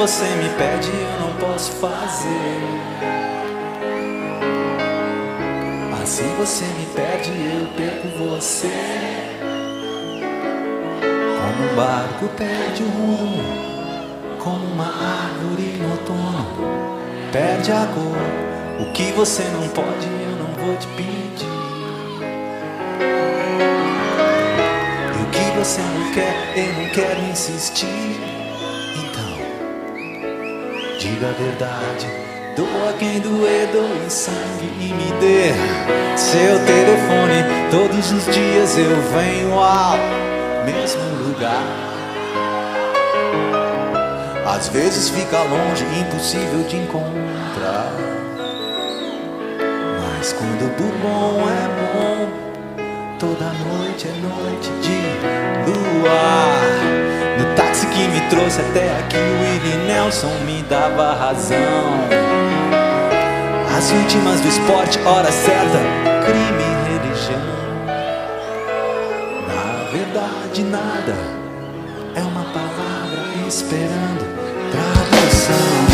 [0.02, 2.28] Você me pede eu não posso fazer.
[6.02, 8.72] Assim você me perde, eu perco você.
[11.38, 13.44] Como um barco perde o rumo,
[14.40, 16.48] como uma árvore no outono,
[17.32, 18.84] perde a cor.
[18.84, 21.46] O que você não pode, eu não vou te pedir.
[25.14, 28.31] E o que você não quer, eu não quero insistir.
[31.02, 32.06] Diga a verdade.
[32.56, 35.52] Doa quem doer, doe sangue e me dê
[36.16, 37.44] seu telefone.
[37.72, 39.98] Todos os dias eu venho ao
[40.64, 41.66] mesmo lugar.
[44.46, 47.92] Às vezes fica longe, impossível de encontrar.
[50.04, 52.30] Mas quando o bom é bom,
[53.18, 55.02] toda noite é noite de
[55.66, 57.11] luar.
[58.02, 61.60] Que me trouxe até aqui, o Nelson me dava razão.
[63.78, 65.78] As últimas do esporte, hora certa,
[66.26, 67.62] crime e religião.
[69.48, 71.16] Na verdade, nada
[72.16, 74.26] é uma palavra esperando
[74.72, 75.91] tradução.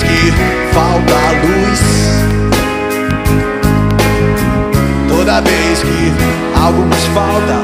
[0.00, 0.32] Que
[0.74, 1.80] falta luz.
[5.08, 6.12] Toda vez que
[6.58, 7.62] algo nos falta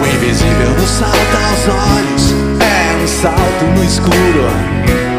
[0.00, 2.34] O invisível nos salta aos olhos.
[2.60, 4.50] É um salto no escuro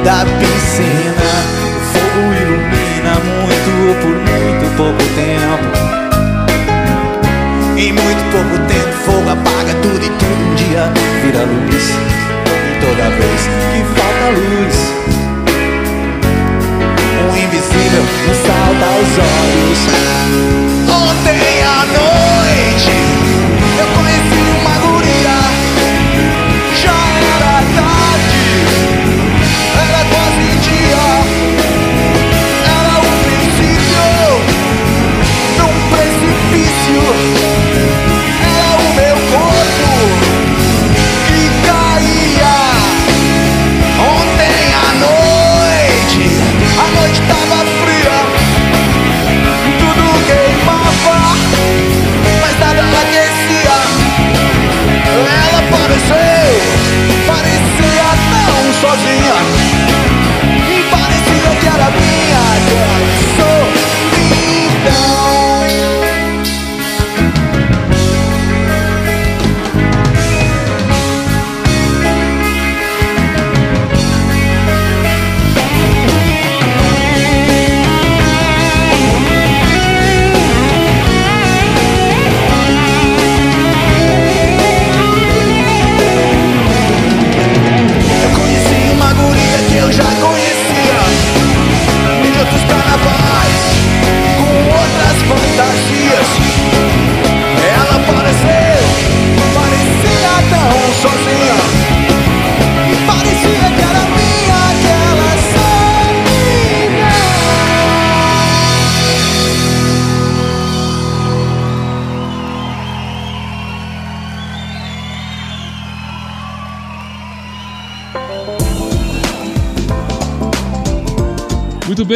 [0.03, 1.29] da piscina.
[1.75, 5.67] O fogo ilumina muito por muito pouco tempo.
[7.77, 10.91] Em muito pouco tempo fogo apaga tudo e tudo um dia
[11.21, 11.85] vira luz.
[12.47, 13.41] E toda vez
[13.71, 13.76] que
[14.27, 14.75] falta luz
[17.31, 20.66] o invisível nos salta aos olhos.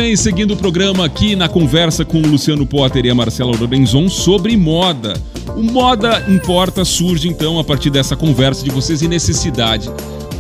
[0.02, 4.10] Bem, seguindo o programa aqui na conversa com o Luciano Potter e a Marcela Lorenzon
[4.10, 5.14] sobre moda.
[5.56, 9.92] O Moda Importa surge então a partir dessa conversa de vocês e necessidade.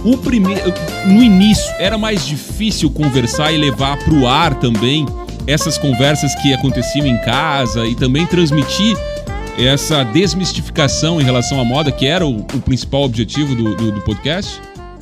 [0.03, 0.73] O primeiro,
[1.05, 5.05] no início era mais difícil conversar e levar para o ar também
[5.45, 8.97] essas conversas que aconteciam em casa e também transmitir
[9.59, 14.01] essa desmistificação em relação à moda, que era o, o principal objetivo do, do- do
[14.01, 14.59] podcast?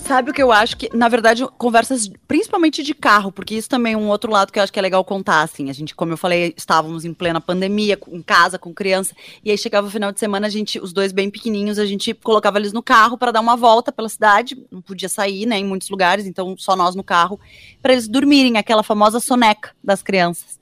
[0.10, 3.94] Sabe o que eu acho que, na verdade, conversas principalmente de carro, porque isso também
[3.94, 5.70] é um outro lado que eu acho que é legal contar, assim.
[5.70, 9.58] A gente, como eu falei, estávamos em plena pandemia, em casa, com criança, e aí
[9.58, 12.74] chegava o final de semana, a gente, os dois bem pequenininhos, a gente colocava eles
[12.74, 16.26] no carro para dar uma volta pela cidade, não podia sair, né, em muitos lugares,
[16.26, 17.40] então só nós no carro,
[17.80, 20.60] para eles dormirem, aquela famosa soneca das crianças.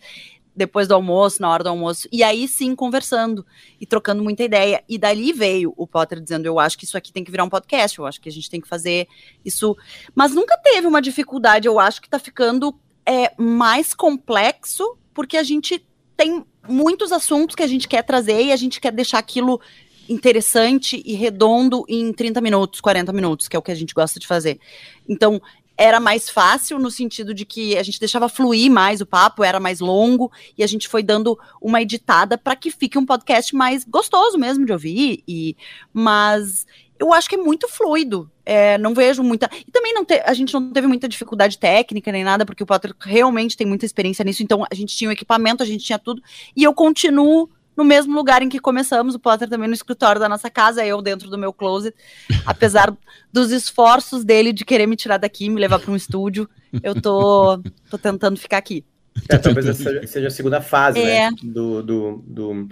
[0.58, 3.46] Depois do almoço, na hora do almoço, e aí sim conversando
[3.80, 4.84] e trocando muita ideia.
[4.89, 7.50] E dali veio o Potter dizendo: Eu acho que isso aqui tem que virar um
[7.50, 9.08] podcast, eu acho que a gente tem que fazer
[9.46, 9.78] isso.
[10.15, 12.74] Mas nunca teve uma dificuldade, eu acho que tá ficando
[13.06, 15.86] é, mais complexo, porque a gente
[16.17, 19.62] tem muitos assuntos que a gente quer trazer e a gente quer deixar aquilo
[20.10, 24.20] interessante e redondo em 30 minutos, 40 minutos, que é o que a gente gosta
[24.20, 24.60] de fazer.
[25.08, 25.41] Então,
[25.78, 29.60] era mais fácil no sentido de que a gente deixava fluir mais o papo, era
[29.60, 33.84] mais longo e a gente foi dando uma editada para que fique um podcast mais
[33.84, 35.24] gostoso mesmo de ouvir.
[35.28, 35.56] E
[35.94, 36.66] mas
[37.00, 38.30] eu acho que é muito fluido.
[38.46, 39.50] É, não vejo muita.
[39.68, 40.22] E também não te...
[40.26, 43.86] a gente não teve muita dificuldade técnica nem nada, porque o Potter realmente tem muita
[43.86, 44.42] experiência nisso.
[44.42, 46.22] Então a gente tinha o equipamento, a gente tinha tudo.
[46.56, 50.28] E eu continuo no mesmo lugar em que começamos, o Potter também no escritório da
[50.28, 51.96] nossa casa, eu dentro do meu closet.
[52.46, 52.92] Apesar
[53.32, 56.50] dos esforços dele de querer me tirar daqui, me levar para um estúdio,
[56.82, 58.84] eu tô, tô tentando ficar aqui.
[59.30, 61.32] É, talvez essa seja a segunda fase, né, é.
[61.32, 61.38] né?
[61.44, 62.68] Do, do, do,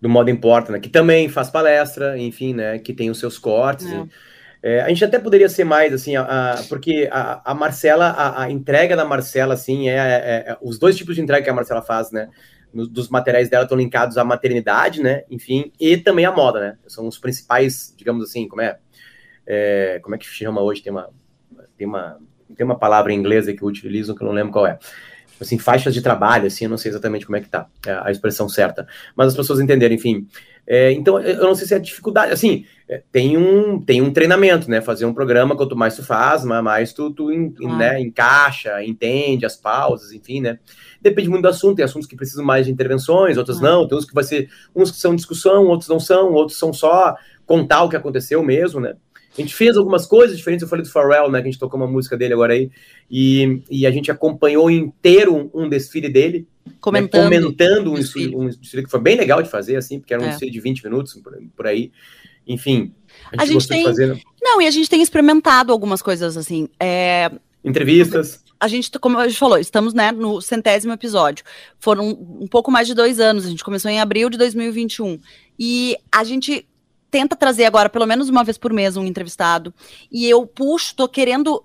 [0.00, 0.80] do modo importa, né?
[0.80, 2.78] Que também faz palestra, enfim, né?
[2.78, 3.86] Que tem os seus cortes.
[3.86, 4.06] É.
[4.62, 8.42] É, a gente até poderia ser mais, assim, a, a, porque a, a Marcela, a,
[8.42, 11.54] a, entrega da Marcela, assim, é, é, é, os dois tipos de entrega que a
[11.54, 12.28] Marcela faz, né?
[12.76, 15.24] Dos materiais dela estão linkados à maternidade, né?
[15.30, 16.78] Enfim, e também à moda, né?
[16.86, 18.78] São os principais, digamos assim, como é?
[19.46, 20.82] é como é que chama hoje?
[20.82, 21.08] Tem uma,
[21.76, 22.18] tem uma,
[22.56, 24.78] tem uma palavra em inglês que eu utilizo que eu não lembro qual é.
[25.36, 27.92] Tipo assim, faixas de trabalho, assim, eu não sei exatamente como é que tá é
[28.02, 30.26] a expressão certa, mas as pessoas entenderam, enfim.
[30.66, 34.68] É, então, eu não sei se é dificuldade, assim, é, tem um, tem um treinamento,
[34.70, 34.80] né?
[34.80, 37.76] Fazer um programa, quanto mais tu faz, mais tu, tu ah.
[37.76, 40.58] né, encaixa, entende as pausas, enfim, né?
[41.00, 43.62] Depende muito do assunto, tem assuntos que precisam mais de intervenções, outros ah.
[43.62, 46.72] não, tem uns que vai ser, uns que são discussão, outros não são, outros são
[46.72, 48.94] só contar o que aconteceu mesmo, né?
[49.36, 51.78] A gente fez algumas coisas diferentes, eu falei do Pharrell, né, que a gente tocou
[51.78, 52.70] uma música dele agora aí,
[53.10, 56.48] e, e a gente acompanhou inteiro um, um desfile dele,
[56.80, 58.34] comentando, né, comentando um desfile.
[58.34, 58.84] um desfile.
[58.84, 60.30] que foi bem legal de fazer, assim, porque era um é.
[60.30, 61.92] desfile de 20 minutos, por, por aí,
[62.46, 62.94] enfim.
[63.36, 64.20] A gente, a gente tem, fazer, né?
[64.42, 67.30] não, e a gente tem experimentado algumas coisas, assim, é...
[67.62, 71.44] Entrevistas a gente, como a gente falou, estamos né, no centésimo episódio.
[71.78, 73.44] Foram um pouco mais de dois anos.
[73.44, 75.18] A gente começou em abril de 2021.
[75.58, 76.66] E a gente
[77.10, 79.72] tenta trazer agora, pelo menos uma vez por mês, um entrevistado.
[80.10, 81.64] E eu puxo, tô querendo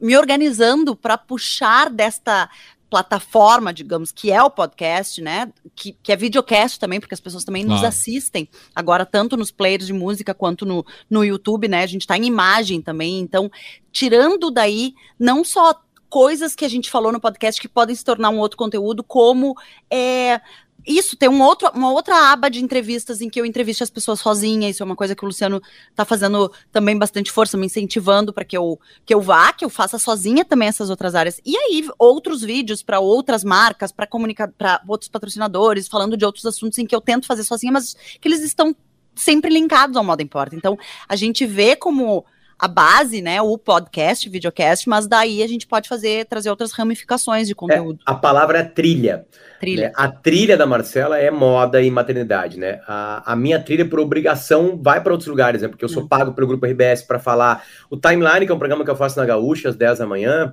[0.00, 2.48] me organizando para puxar desta
[2.88, 5.52] plataforma, digamos, que é o podcast, né?
[5.74, 7.80] Que, que é videocast também, porque as pessoas também claro.
[7.80, 11.82] nos assistem agora, tanto nos players de música quanto no, no YouTube, né?
[11.82, 13.20] A gente está em imagem também.
[13.20, 13.50] Então,
[13.92, 15.74] tirando daí, não só
[16.08, 19.54] coisas que a gente falou no podcast que podem se tornar um outro conteúdo, como
[19.90, 20.40] é,
[20.86, 24.20] isso, tem um outro, uma outra aba de entrevistas em que eu entrevisto as pessoas
[24.20, 24.70] sozinha.
[24.70, 28.44] Isso é uma coisa que o Luciano está fazendo também bastante força, me incentivando para
[28.44, 31.40] que eu, que eu vá, que eu faça sozinha também essas outras áreas.
[31.44, 36.46] E aí, outros vídeos para outras marcas, para comunicar para outros patrocinadores, falando de outros
[36.46, 38.74] assuntos em que eu tento fazer sozinha, mas que eles estão
[39.14, 40.56] sempre linkados ao modo importa.
[40.56, 42.24] Então, a gente vê como
[42.58, 47.46] a base, né, o podcast, videocast, mas daí a gente pode fazer, trazer outras ramificações
[47.46, 48.00] de conteúdo.
[48.00, 49.26] É, a palavra é trilha.
[49.60, 49.88] Trilha.
[49.88, 49.92] Né?
[49.94, 52.80] A trilha da Marcela é moda e maternidade, né?
[52.86, 55.68] A, a minha trilha, por obrigação, vai para outros lugares, né?
[55.68, 56.08] Porque eu sou hum.
[56.08, 57.64] pago pelo Grupo RBS para falar.
[57.88, 60.52] O Timeline, que é um programa que eu faço na Gaúcha, às 10 da manhã,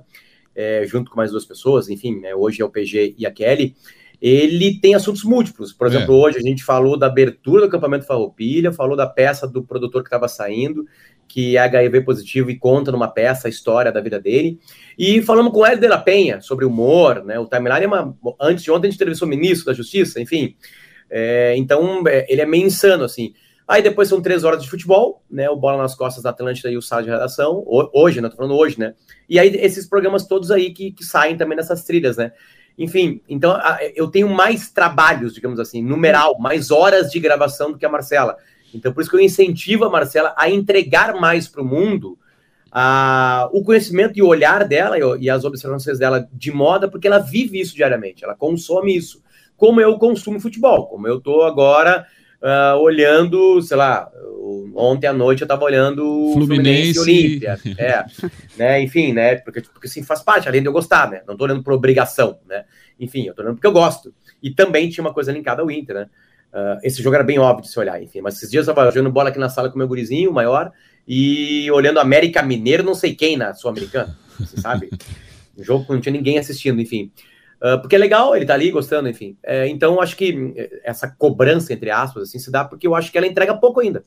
[0.54, 2.34] é, junto com mais duas pessoas, enfim, né?
[2.34, 3.74] hoje é o PG e a Kelly
[4.20, 5.72] ele tem assuntos múltiplos.
[5.72, 6.16] Por exemplo, é.
[6.16, 10.08] hoje a gente falou da abertura do acampamento Farroupilha, falou da peça do produtor que
[10.08, 10.86] estava saindo,
[11.28, 14.58] que é HIV positivo e conta numa peça a história da vida dele.
[14.98, 17.38] E falamos com o Hélio de la Penha sobre humor, né?
[17.38, 18.16] O timeline é uma.
[18.40, 20.56] Antes de ontem a gente entrevistou o ministro da Justiça, enfim.
[21.10, 23.34] É, então, é, ele é meio insano, assim.
[23.68, 25.50] Aí depois são três horas de futebol, né?
[25.50, 27.64] O Bola nas Costas da Atlântida e o Sala de Redação.
[27.92, 28.28] Hoje, né?
[28.28, 28.94] Tô falando hoje, né?
[29.28, 32.32] E aí esses programas todos aí que, que saem também nessas trilhas, né?
[32.78, 33.58] Enfim, então
[33.94, 38.36] eu tenho mais trabalhos, digamos assim, numeral, mais horas de gravação do que a Marcela.
[38.76, 42.18] Então, por isso que eu incentivo a Marcela a entregar mais para o mundo
[43.52, 47.58] o conhecimento e o olhar dela e as observações dela de moda, porque ela vive
[47.58, 49.22] isso diariamente, ela consome isso.
[49.56, 52.06] Como eu consumo futebol, como eu estou agora
[52.42, 54.10] uh, olhando, sei lá,
[54.74, 56.02] ontem à noite eu estava olhando
[56.34, 57.58] Fluminense, Fluminense Olímpia.
[57.78, 58.04] É,
[58.58, 59.36] né, enfim, né?
[59.36, 61.22] Porque, porque assim, faz parte, além de eu gostar, né?
[61.26, 62.66] Não estou olhando por obrigação, né?
[63.00, 64.12] Enfim, eu estou olhando porque eu gosto.
[64.42, 66.08] E também tinha uma coisa linkada ao Inter, né?
[66.52, 68.20] Uh, esse jogo era bem óbvio de se olhar, enfim.
[68.20, 70.72] Mas esses dias eu estava jogando bola aqui na sala com meu gurizinho, maior,
[71.06, 74.90] e olhando América Mineiro, não sei quem na Sul-Americana, você sabe?
[75.56, 77.10] Um jogo que não tinha ninguém assistindo, enfim.
[77.62, 79.36] Uh, porque é legal, ele tá ali gostando, enfim.
[79.42, 80.54] É, então, acho que
[80.84, 84.04] essa cobrança, entre aspas, assim, se dá porque eu acho que ela entrega pouco ainda.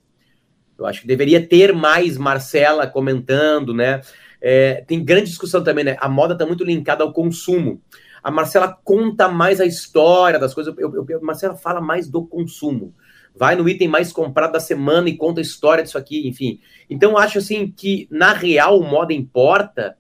[0.78, 4.02] Eu acho que deveria ter mais Marcela comentando, né?
[4.42, 5.98] É, tem grande discussão também, né?
[6.00, 7.82] A moda tá muito linkada ao consumo.
[8.24, 10.74] A Marcela conta mais a história das coisas.
[10.78, 12.94] Eu, eu, a Marcela fala mais do consumo.
[13.36, 16.60] Vai no item mais comprado da semana e conta a história disso aqui, enfim.
[16.90, 19.96] Então, acho assim que, na real, o moda importa.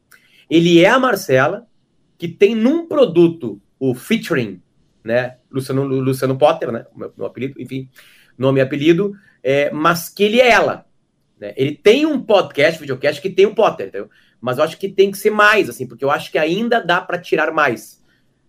[0.49, 1.67] Ele é a Marcela,
[2.17, 4.61] que tem num produto o featuring,
[5.03, 5.37] né?
[5.49, 6.85] Luciano, Luciano Potter, né?
[6.95, 7.89] Meu, meu apelido, enfim,
[8.37, 10.85] nome e apelido, é, mas que ele é ela.
[11.39, 11.53] Né?
[11.55, 13.87] Ele tem um podcast, videocast, que tem o Potter.
[13.87, 14.09] Entendeu?
[14.41, 17.01] Mas eu acho que tem que ser mais, assim, porque eu acho que ainda dá
[17.01, 17.98] para tirar mais,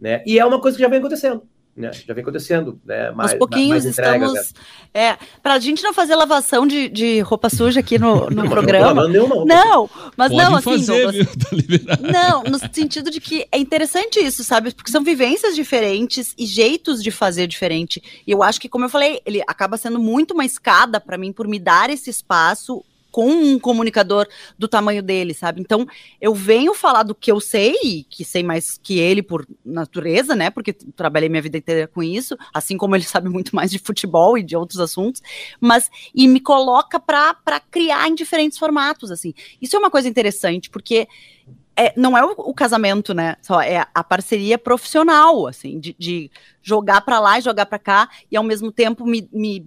[0.00, 0.22] né?
[0.26, 1.42] E é uma coisa que já vem acontecendo.
[1.76, 1.92] Né?
[1.92, 3.10] Já vem acontecendo, né?
[3.12, 4.34] Mais, Aos pouquinhos mais estamos.
[4.34, 4.42] Né?
[4.92, 9.08] É, para a gente não fazer lavação de, de roupa suja aqui no, no programa.
[9.08, 10.84] Não, não, não, mas Pode não, assim.
[10.84, 11.26] Fazer, viu?
[11.86, 14.74] Tá não, no sentido de que é interessante isso, sabe?
[14.74, 18.02] Porque são vivências diferentes e jeitos de fazer diferente.
[18.26, 21.32] E eu acho que, como eu falei, ele acaba sendo muito uma escada para mim
[21.32, 24.26] por me dar esse espaço com um comunicador
[24.58, 25.60] do tamanho dele, sabe?
[25.60, 25.86] Então,
[26.20, 30.50] eu venho falar do que eu sei, que sei mais que ele por natureza, né?
[30.50, 34.38] Porque trabalhei minha vida inteira com isso, assim como ele sabe muito mais de futebol
[34.38, 35.22] e de outros assuntos,
[35.60, 39.34] mas e me coloca para criar em diferentes formatos, assim.
[39.60, 41.08] Isso é uma coisa interessante, porque
[41.76, 43.36] é, não é o, o, casamento, né?
[43.40, 46.30] Só é a parceria profissional, assim, de, de
[46.62, 49.64] jogar para lá e jogar para cá e ao mesmo tempo me, me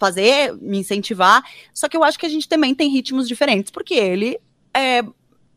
[0.00, 1.44] fazer, me incentivar.
[1.74, 4.40] Só que eu acho que a gente também tem ritmos diferentes, porque ele
[4.74, 5.04] é,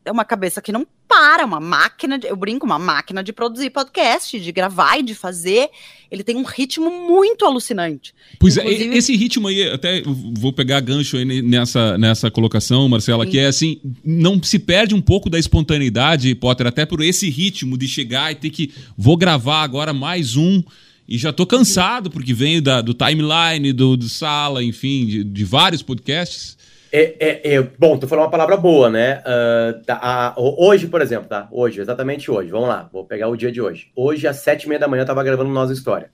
[0.05, 3.69] é uma cabeça que não para, uma máquina, de, eu brinco, uma máquina de produzir
[3.69, 5.69] podcast, de gravar e de fazer.
[6.09, 8.13] Ele tem um ritmo muito alucinante.
[8.39, 8.95] Pois é, Inclusive...
[8.95, 13.31] é, esse ritmo aí, até vou pegar gancho aí nessa, nessa colocação, Marcela, Sim.
[13.31, 17.77] que é assim, não se perde um pouco da espontaneidade, Potter, até por esse ritmo
[17.77, 20.63] de chegar e ter que, vou gravar agora mais um
[21.07, 25.43] e já tô cansado, porque venho da, do timeline, do, do sala, enfim, de, de
[25.43, 26.57] vários podcasts.
[26.91, 29.21] É, é, é, bom, tu falou uma palavra boa, né?
[29.21, 31.47] Uh, tá, a, hoje, por exemplo, tá?
[31.51, 32.51] Hoje, exatamente hoje.
[32.51, 33.87] Vamos lá, vou pegar o dia de hoje.
[33.95, 36.11] Hoje, às sete e meia da manhã, eu tava gravando Nossa História.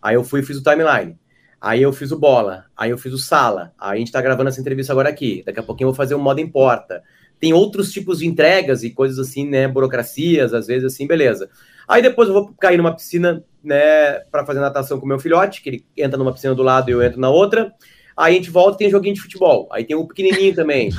[0.00, 1.16] Aí eu fui e fiz o timeline.
[1.60, 2.64] Aí eu fiz o bola.
[2.76, 3.72] Aí eu fiz o sala.
[3.78, 5.42] Aí a gente tá gravando essa entrevista agora aqui.
[5.44, 7.02] Daqui a pouquinho eu vou fazer o modo importa.
[7.38, 9.68] Tem outros tipos de entregas e coisas assim, né?
[9.68, 11.50] Burocracias, às vezes assim, beleza.
[11.88, 15.68] Aí depois eu vou cair numa piscina, né, para fazer natação com meu filhote, que
[15.68, 17.72] ele entra numa piscina do lado e eu entro na outra.
[18.16, 19.68] Aí a gente volta e tem joguinho de futebol.
[19.72, 20.90] Aí tem o pequenininho também.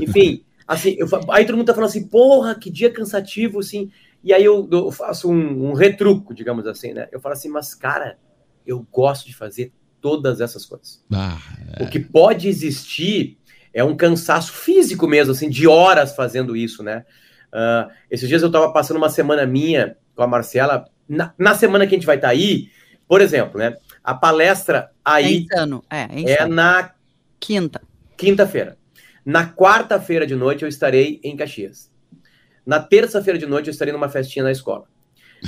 [0.00, 3.90] Enfim, assim, eu, aí todo mundo tá falando assim, porra, que dia cansativo, assim.
[4.24, 7.08] E aí eu, eu faço um, um, retruco, digamos assim, né?
[7.10, 8.18] Eu falo assim, mas cara,
[8.66, 11.04] eu gosto de fazer todas essas coisas.
[11.12, 11.38] Ah,
[11.78, 11.84] é.
[11.84, 13.38] O que pode existir
[13.74, 17.04] é um cansaço físico mesmo, assim, de horas fazendo isso, né?
[17.52, 20.86] Uh, esses dias eu tava passando uma semana minha com a Marcela.
[21.08, 22.68] Na, na semana que a gente vai estar tá aí,
[23.06, 23.76] por exemplo, né?
[24.02, 25.46] A palestra aí
[25.90, 26.92] é, é, é na
[27.38, 27.82] quinta.
[28.16, 28.76] Quinta-feira.
[29.24, 31.92] Na quarta-feira de noite eu estarei em Caxias.
[32.64, 34.86] Na terça-feira de noite eu estarei numa festinha na escola.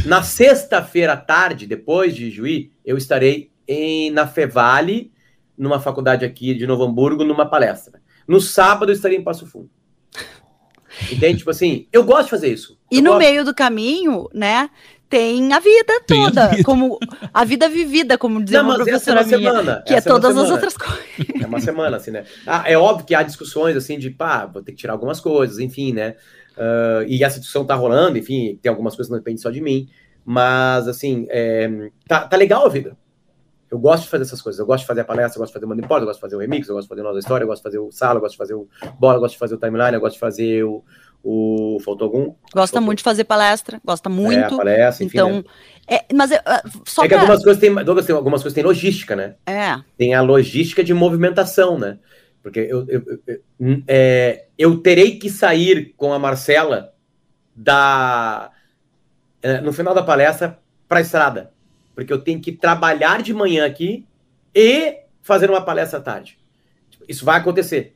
[0.05, 5.13] Na sexta-feira à tarde, depois de Juí, eu estarei em, na Fevale,
[5.57, 8.03] numa faculdade aqui de Novo Hamburgo, numa palestra.
[8.27, 9.71] No sábado eu estarei em Passo Fundo.
[11.11, 11.38] Entende?
[11.38, 12.78] Tipo assim, eu gosto de fazer isso.
[12.90, 13.18] E no gosto.
[13.18, 14.70] meio do caminho, né?
[15.09, 16.64] Tem a vida toda, a vida.
[16.64, 16.99] como
[17.32, 20.01] a vida vivida, como dizia Não, uma professora é uma minha, semana, que é, é
[20.01, 21.05] todas as outras coisas.
[21.40, 22.24] É uma semana, assim, né?
[22.47, 25.59] Ah, é óbvio que há discussões, assim, de, pá, vou ter que tirar algumas coisas,
[25.59, 26.16] enfim, né?
[26.57, 29.61] Uh, e essa discussão tá rolando, enfim, tem algumas coisas que não dependem só de
[29.61, 29.88] mim,
[30.24, 32.97] mas, assim, é, tá, tá legal a vida.
[33.75, 34.61] Eu gosto de fazer essas coisas.
[34.61, 36.20] Eu gosto de fazer a palestra, eu gosto de fazer o Manda eu gosto de
[36.20, 37.91] fazer o remix, eu gosto de fazer a nossa história, eu gosto de fazer o
[37.91, 38.68] sala, eu gosto de fazer o
[39.01, 40.85] bola, eu gosto de fazer o timeline, eu gosto de fazer o.
[41.25, 41.81] o...
[41.85, 42.35] Faltou algum?
[42.55, 42.83] Gosta Faltou.
[42.83, 44.55] muito de fazer palestra, gosta muito.
[44.55, 45.45] É, palestra, enfim, então, né?
[45.89, 46.41] é, mas é,
[46.87, 47.22] só é que pra...
[47.22, 49.35] algumas coisas tem, Douglas, tem algumas coisas tem logística, né?
[49.45, 49.77] É.
[49.99, 51.99] Tem a logística de movimentação, né?
[52.45, 56.93] Porque eu, eu, eu, é, eu terei que sair com a Marcela
[57.57, 58.53] da
[59.43, 61.54] é, no final da palestra para a estrada
[61.95, 64.07] porque eu tenho que trabalhar de manhã aqui
[64.55, 66.38] e fazer uma palestra à tarde.
[67.09, 67.95] Isso vai acontecer,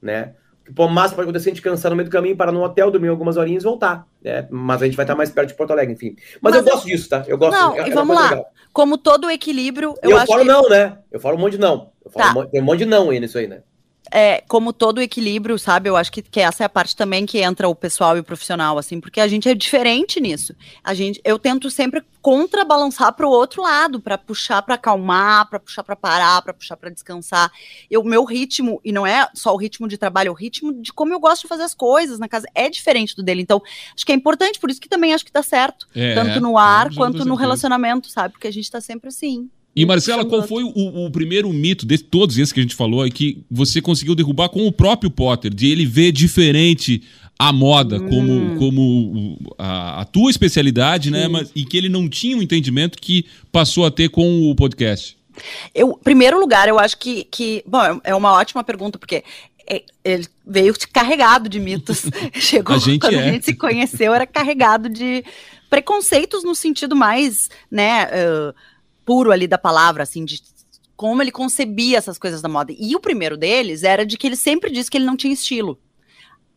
[0.00, 0.34] né?
[0.76, 3.08] O máximo pode acontecer a gente cansar no meio do caminho, parar no hotel, dormir
[3.08, 4.46] algumas horinhas e voltar, né?
[4.50, 6.14] Mas a gente vai estar mais perto de Porto Alegre, enfim.
[6.40, 7.24] Mas, Mas eu, eu, gosto disso, tá?
[7.26, 7.58] Eu gosto.
[7.58, 8.30] Não, é, e vamos lá.
[8.30, 8.46] Legal.
[8.72, 10.46] Como todo equilíbrio, eu, eu falo que...
[10.46, 10.98] não, né?
[11.10, 11.90] Eu falo um monte de não.
[12.04, 12.30] Eu falo tá.
[12.30, 13.62] um monte, tem um monte de não aí nisso aí, né?
[14.12, 15.88] É, como todo equilíbrio, sabe?
[15.88, 18.24] Eu acho que, que essa é a parte também que entra o pessoal e o
[18.24, 20.54] profissional, assim, porque a gente é diferente nisso.
[20.84, 25.58] A gente, eu tento sempre contrabalançar para o outro lado, para puxar para acalmar, para
[25.58, 27.50] puxar para parar, para puxar para descansar.
[27.96, 30.92] O meu ritmo, e não é só o ritmo de trabalho, é o ritmo de
[30.92, 33.40] como eu gosto de fazer as coisas na casa, é diferente do dele.
[33.40, 33.62] Então,
[33.94, 36.58] acho que é importante, por isso que também acho que dá certo, é, tanto no
[36.58, 38.32] ar quanto no relacionamento, sabe?
[38.34, 39.50] Porque a gente está sempre assim.
[39.74, 43.06] E Marcela, qual foi o, o, primeiro mito de todos esses que a gente falou
[43.06, 47.02] e que você conseguiu derrubar com o próprio Potter, de ele ver diferente
[47.38, 48.08] a moda hum.
[48.08, 51.26] como, como a, a, tua especialidade, né?
[51.26, 55.16] Mas, e que ele não tinha um entendimento que passou a ter com o podcast?
[55.74, 59.24] Eu, primeiro lugar, eu acho que, que bom, é uma ótima pergunta, porque
[59.66, 62.04] é, ele veio carregado de mitos.
[62.34, 63.28] Chegou a quando é.
[63.28, 65.24] a gente se conheceu, era carregado de
[65.70, 68.04] preconceitos no sentido mais, né?
[68.04, 68.54] Uh,
[69.04, 70.42] puro ali da palavra, assim, de
[70.96, 72.72] como ele concebia essas coisas da moda.
[72.78, 75.78] E o primeiro deles era de que ele sempre disse que ele não tinha estilo.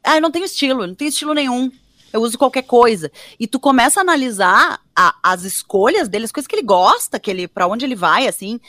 [0.04, 1.72] ah, eu não tenho estilo, eu não tenho estilo nenhum.
[2.14, 3.12] Eu uso qualquer coisa.
[3.40, 7.30] E tu começa a analisar a, as escolhas dele, as coisas que ele gosta, que
[7.30, 8.60] ele para onde ele vai, assim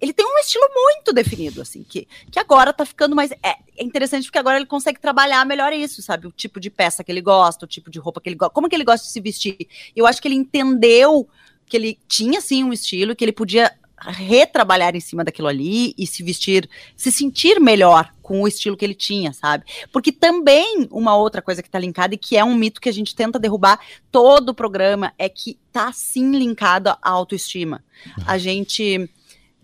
[0.00, 3.30] ele tem um estilo muito definido, assim, que, que agora tá ficando mais.
[3.32, 6.26] É, é, interessante porque agora ele consegue trabalhar melhor isso, sabe?
[6.26, 8.68] O tipo de peça que ele gosta, o tipo de roupa que ele gosta, como
[8.68, 9.56] que ele gosta de se vestir.
[9.94, 11.26] Eu acho que ele entendeu
[11.66, 16.06] que ele tinha, sim, um estilo, que ele podia retrabalhar em cima daquilo ali e
[16.06, 19.64] se vestir, se sentir melhor com o estilo que ele tinha, sabe?
[19.90, 22.92] Porque também uma outra coisa que tá linkada e que é um mito que a
[22.92, 27.82] gente tenta derrubar todo o programa é que tá sim linkado à autoestima.
[28.26, 29.08] A gente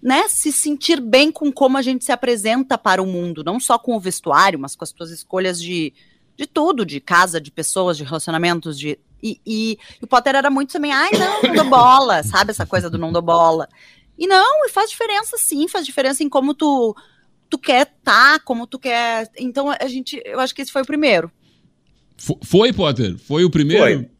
[0.02, 3.78] né, se sentir bem com como a gente se apresenta para o mundo, não só
[3.78, 5.92] com o vestuário, mas com as suas escolhas de,
[6.42, 10.50] de tudo, de casa, de pessoas, de relacionamentos, de e, e, e o Potter era
[10.50, 13.68] muito também, ai não, não dou bola, sabe essa coisa do não dou bola.
[14.18, 16.94] E não, e faz diferença sim, faz diferença em como tu
[17.48, 19.30] tu quer tá, como tu quer.
[19.38, 21.30] Então a gente, eu acho que esse foi o primeiro.
[22.44, 23.18] Foi, Potter?
[23.18, 23.84] Foi o primeiro?
[23.84, 24.12] Foi.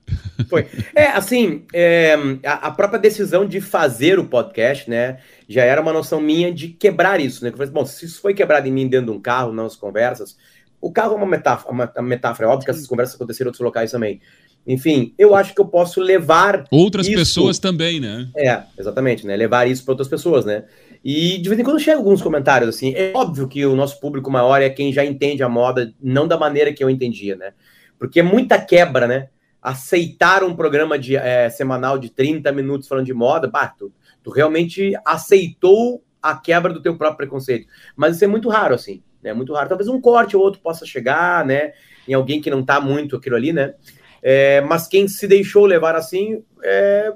[0.49, 0.67] Foi.
[0.95, 2.15] É, assim, é,
[2.45, 5.19] a, a, própria decisão de fazer o podcast, né,
[5.49, 7.51] já era uma noção minha de quebrar isso, né?
[7.51, 10.37] Eu falei, bom, se isso foi quebrado em mim dentro de um carro, nas conversas,
[10.83, 13.65] o carro é uma metáfora, uma, metáfora, é óbvio que essas conversas aconteceram em outros
[13.65, 14.21] locais também.
[14.67, 16.65] Enfim, eu acho que eu posso levar.
[16.71, 17.17] Outras isso...
[17.17, 18.29] pessoas também, né?
[18.37, 19.37] É, exatamente, né?
[19.37, 20.65] Levar isso para outras pessoas, né?
[21.05, 22.93] E de vez em quando chegam alguns comentários assim.
[22.95, 26.37] É óbvio que o nosso público maior é quem já entende a moda, não da
[26.37, 27.53] maneira que eu entendia, né?
[27.97, 29.29] Porque é muita quebra, né?
[29.61, 34.31] Aceitar um programa de, é, semanal de 30 minutos falando de moda, bah, tu, tu
[34.31, 37.69] realmente aceitou a quebra do teu próprio preconceito.
[37.95, 39.01] Mas isso é muito raro, assim.
[39.25, 39.69] É muito raro.
[39.69, 41.73] Talvez um corte ou outro possa chegar, né?
[42.07, 43.75] Em alguém que não tá muito aquilo ali, né?
[44.23, 47.13] É, mas quem se deixou levar assim é,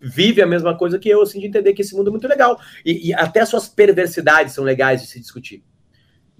[0.00, 2.58] vive a mesma coisa que eu, assim, de entender que esse mundo é muito legal.
[2.84, 5.62] E, e até suas perversidades são legais de se discutir.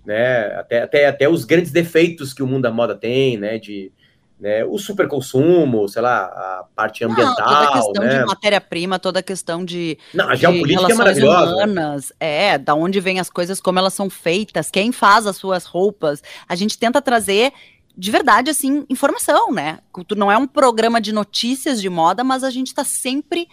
[0.05, 0.47] Né?
[0.55, 3.59] Até, até, até os grandes defeitos que o mundo da moda tem, né?
[3.59, 3.93] De,
[4.41, 7.37] né, o superconsumo, sei lá, a parte ambiental.
[7.37, 8.19] Não, toda a questão né?
[8.19, 11.55] de matéria-prima, toda a questão de, Não, a geopolítica é maravilhosa.
[11.55, 15.67] humanas, é, da onde vêm as coisas, como elas são feitas, quem faz as suas
[15.67, 16.23] roupas.
[16.49, 17.53] A gente tenta trazer
[17.97, 19.81] de verdade, assim, informação, né?
[20.17, 23.47] Não é um programa de notícias de moda, mas a gente está sempre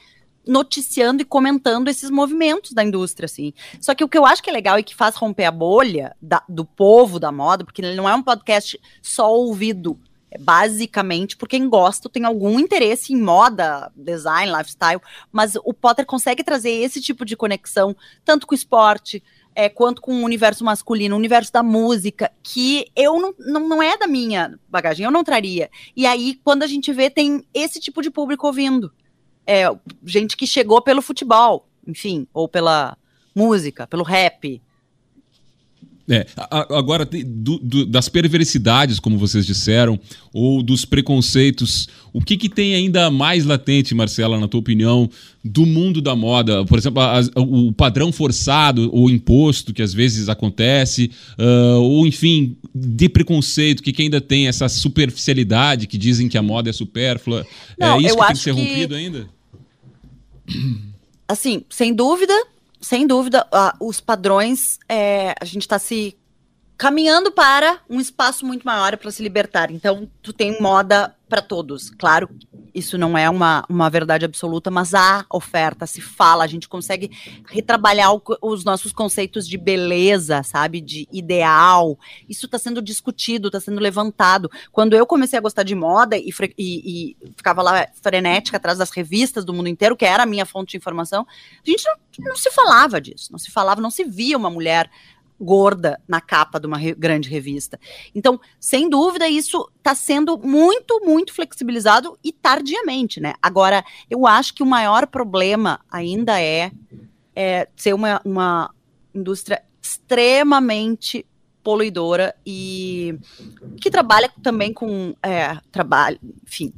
[0.48, 3.52] noticiando e comentando esses movimentos da indústria, assim.
[3.82, 6.16] Só que o que eu acho que é legal e que faz romper a bolha
[6.22, 10.07] da, do povo da moda, porque ele não é um podcast só ouvido, é
[10.40, 15.02] basicamente por quem gosta, tem algum interesse em moda, design, lifestyle,
[15.32, 19.24] mas o Potter consegue trazer esse tipo de conexão, tanto com o esporte,
[19.56, 23.84] é, quanto com o universo masculino, o universo da música, que eu não, não, não
[23.84, 25.70] é da minha bagagem, eu não traria.
[25.96, 28.92] E aí, quando a gente vê, tem esse tipo de público ouvindo.
[29.48, 29.64] É,
[30.06, 32.96] gente que chegou pelo futebol, enfim, ou pela
[33.34, 34.62] música, pelo rap,
[36.10, 40.00] é, agora, do, do, das perversidades, como vocês disseram,
[40.34, 45.10] ou dos preconceitos, o que, que tem ainda mais latente, Marcela, na tua opinião,
[45.44, 46.64] do mundo da moda?
[46.66, 52.08] Por exemplo, a, a, o padrão forçado, ou imposto, que às vezes acontece, uh, ou
[52.08, 56.74] enfim, de preconceito, que, que ainda tem essa superficialidade, que dizem que a moda é
[56.74, 57.46] supérflua.
[57.78, 58.62] É Não, é isso que tem que ser que...
[58.62, 59.30] rompido ainda?
[61.28, 62.34] Assim, sem dúvida,
[62.80, 63.48] sem dúvida,
[63.80, 66.18] os padrões, é, a gente está se
[66.78, 69.72] caminhando para um espaço muito maior para se libertar.
[69.72, 71.90] Então, tu tem moda para todos.
[71.90, 72.30] Claro,
[72.74, 77.12] isso não é uma, uma verdade absoluta, mas há oferta, se fala, a gente consegue
[77.48, 81.98] retrabalhar o, os nossos conceitos de beleza, sabe, de ideal.
[82.30, 84.50] Isso está sendo discutido, está sendo levantado.
[84.72, 88.92] Quando eu comecei a gostar de moda e, e, e, ficava lá frenética atrás das
[88.92, 91.26] revistas do mundo inteiro, que era a minha fonte de informação,
[91.66, 94.90] a gente não, não se falava disso, não se falava, não se via uma mulher
[95.40, 97.80] gorda na capa de uma re grande revista.
[98.14, 103.34] Então, sem dúvida, isso está sendo muito, muito flexibilizado e tardiamente, né?
[103.42, 106.72] Agora, eu acho que o maior problema ainda é,
[107.36, 108.74] é ser uma, uma
[109.14, 111.26] indústria extremamente
[111.68, 113.20] poluidora e
[113.82, 116.72] que trabalha também com é, trabalho, enfim,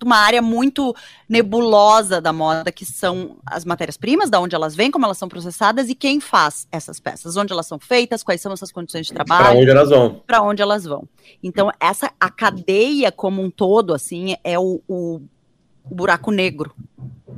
[0.00, 0.94] uma área muito
[1.28, 5.88] nebulosa da moda, que são as matérias-primas, da onde elas vêm, como elas são processadas
[5.88, 9.46] e quem faz essas peças, onde elas são feitas, quais são essas condições de trabalho.
[9.46, 10.22] Para onde elas vão.
[10.24, 11.08] Para onde elas vão.
[11.42, 15.20] Então, essa a cadeia como um todo, assim, é o, o,
[15.90, 16.72] o buraco negro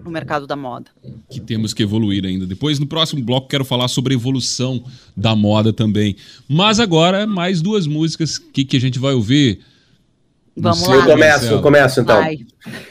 [0.04, 0.90] no mercado da moda.
[1.30, 2.46] Que temos que evoluir ainda.
[2.46, 4.82] Depois, no próximo bloco, quero falar sobre a evolução
[5.16, 6.16] da moda também.
[6.48, 9.60] Mas agora, mais duas músicas que, que a gente vai ouvir.
[10.56, 10.96] Vamos lá.
[10.96, 12.20] Eu começo, eu começo então.
[12.20, 12.38] Vai.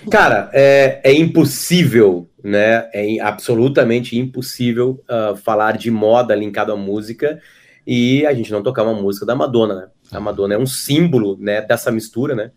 [0.10, 2.90] Cara, é, é impossível, né?
[2.94, 7.40] É absolutamente impossível uh, falar de moda linkado à música
[7.86, 9.88] e a gente não tocar uma música da Madonna, né?
[10.12, 12.52] A Madonna é um símbolo, né, dessa mistura, né?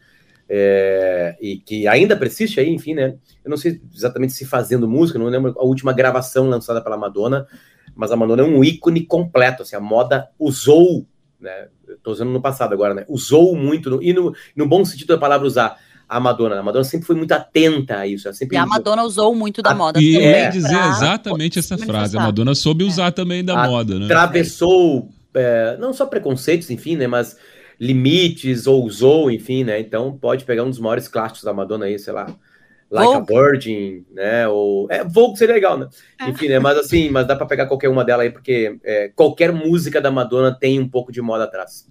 [0.48, 3.14] É, e que ainda persiste aí, enfim, né?
[3.44, 7.46] Eu não sei exatamente se fazendo música, não lembro a última gravação lançada pela Madonna,
[7.94, 11.06] mas a Madonna é um ícone completo, assim, a moda usou,
[11.40, 11.68] né?
[11.86, 13.04] Eu tô usando no passado agora, né?
[13.08, 15.78] Usou muito, no, e no, no bom sentido da palavra usar,
[16.08, 16.58] a Madonna.
[16.58, 18.32] A Madonna sempre foi muito atenta a isso.
[18.34, 18.56] sempre...
[18.56, 20.00] E a Madonna usou muito da moda.
[20.00, 20.88] E também, eu ia dizer pra...
[20.88, 22.16] exatamente essa frase.
[22.16, 23.10] A Madonna soube usar é.
[23.10, 24.04] também da a moda, né?
[24.06, 27.06] Atravessou, é, não só preconceitos, enfim, né?
[27.06, 27.36] Mas
[27.78, 29.80] limites, ou usou, enfim, né?
[29.80, 32.26] Então pode pegar um dos maiores clássicos da Madonna aí, sei lá.
[32.90, 33.34] Like Vogue.
[33.36, 34.48] a Virgin, né?
[34.48, 34.86] Ou.
[34.90, 35.88] É, Vogue seria legal, né?
[36.20, 36.28] É.
[36.28, 36.58] Enfim, né?
[36.58, 40.10] Mas assim, mas dá para pegar qualquer uma dela aí, porque é, qualquer música da
[40.10, 41.88] Madonna tem um pouco de moda atrás.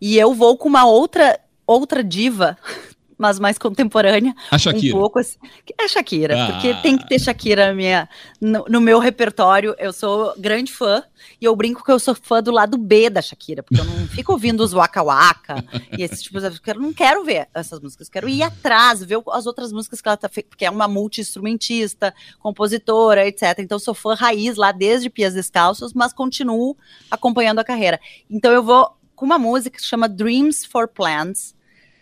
[0.00, 2.56] E eu vou com uma outra outra diva
[3.18, 4.34] mas mais contemporânea.
[4.50, 4.96] A Shakira.
[4.96, 5.36] Um pouco assim.
[5.78, 6.52] É a Shakira, ah.
[6.52, 8.08] porque tem que ter Shakira minha,
[8.40, 9.74] no, no, meu repertório.
[9.76, 11.02] Eu sou grande fã
[11.40, 14.06] e eu brinco que eu sou fã do lado B da Shakira, porque eu não
[14.08, 15.64] fico ouvindo os Waka Waka
[15.98, 19.20] e esses tipos de eu não quero ver essas músicas, eu quero ir atrás, ver
[19.32, 23.58] as outras músicas que ela tá feita, porque é uma multi-instrumentista, compositora, etc.
[23.58, 26.76] Então eu sou fã raiz lá desde Pias Descalços, mas continuo
[27.10, 27.98] acompanhando a carreira.
[28.30, 31.57] Então eu vou com uma música que se chama Dreams for Plants,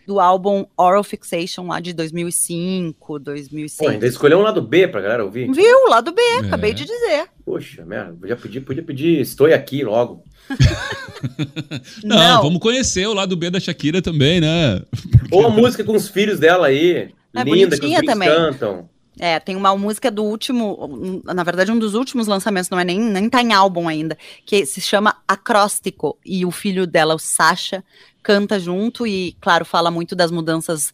[0.07, 3.77] do álbum Oral Fixation lá de 2005, 2006.
[3.77, 5.51] Pô, ainda escolheu um lado B pra galera ouvir?
[5.51, 5.89] Viu?
[5.89, 6.37] Lado B, é.
[6.47, 7.25] acabei de dizer.
[7.45, 10.23] Poxa, merda, já podia, podia pedir Estou aqui logo.
[12.05, 14.81] não, não, vamos conhecer o lado B da Shakira também, né?
[15.29, 17.09] Ou a música com os filhos dela aí.
[17.35, 18.29] É linda, que os também.
[18.29, 18.89] cantam.
[19.19, 22.99] É, tem uma música do último, na verdade, um dos últimos lançamentos, não é nem,
[22.99, 27.83] nem tá em álbum ainda, que se chama Acróstico, e o filho dela, o Sasha,
[28.27, 30.93] canta junto e, claro, fala muito das mudanças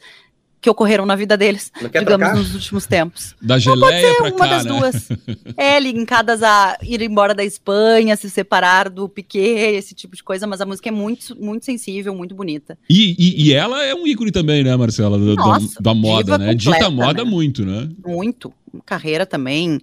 [0.61, 2.36] que ocorreram na vida deles, digamos, trocar?
[2.36, 3.36] nos últimos tempos.
[3.41, 4.71] Da geleia para cá, das né?
[4.71, 5.09] duas.
[5.57, 10.45] É, linkadas a ir embora da Espanha, se separar do Piquet, esse tipo de coisa,
[10.45, 12.77] mas a música é muito, muito sensível, muito bonita.
[12.88, 16.53] E, e, e ela é um ícone também, né, Marcela, Nossa, da, da moda, né?
[16.53, 17.29] Completa, Dita moda né?
[17.29, 17.89] muito, né?
[18.05, 18.53] Muito.
[18.86, 19.79] Carreira também.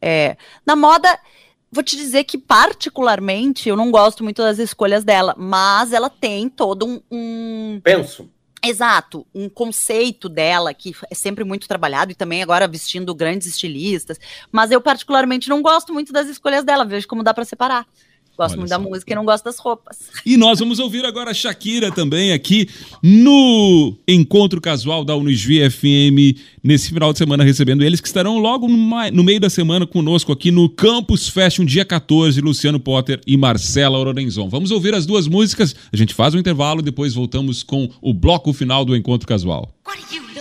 [0.00, 0.36] É,
[0.66, 1.08] na moda,
[1.74, 6.48] Vou te dizer que, particularmente, eu não gosto muito das escolhas dela, mas ela tem
[6.48, 7.00] todo um.
[7.10, 7.80] um...
[7.82, 8.30] Penso.
[8.64, 14.18] Exato, um conceito dela que é sempre muito trabalhado e também agora vestindo grandes estilistas,
[14.52, 17.86] mas eu particularmente não gosto muito das escolhas dela, vejo como dá para separar.
[18.36, 18.78] Gosto Olha muito só.
[18.78, 19.98] da música e não gosto das roupas.
[20.26, 22.68] E nós vamos ouvir agora a Shakira também aqui
[23.02, 28.66] no Encontro Casual da Unisvi FM, nesse final de semana recebendo eles, que estarão logo
[28.66, 33.98] no, meio da semana conosco aqui no Campus Fashion, dia 14, Luciano Potter e Marcela
[33.98, 34.48] Ororenzon.
[34.48, 38.52] Vamos ouvir as duas músicas, a gente faz um intervalo, depois voltamos com o bloco
[38.52, 39.72] final do Encontro Casual.
[39.86, 40.33] What are you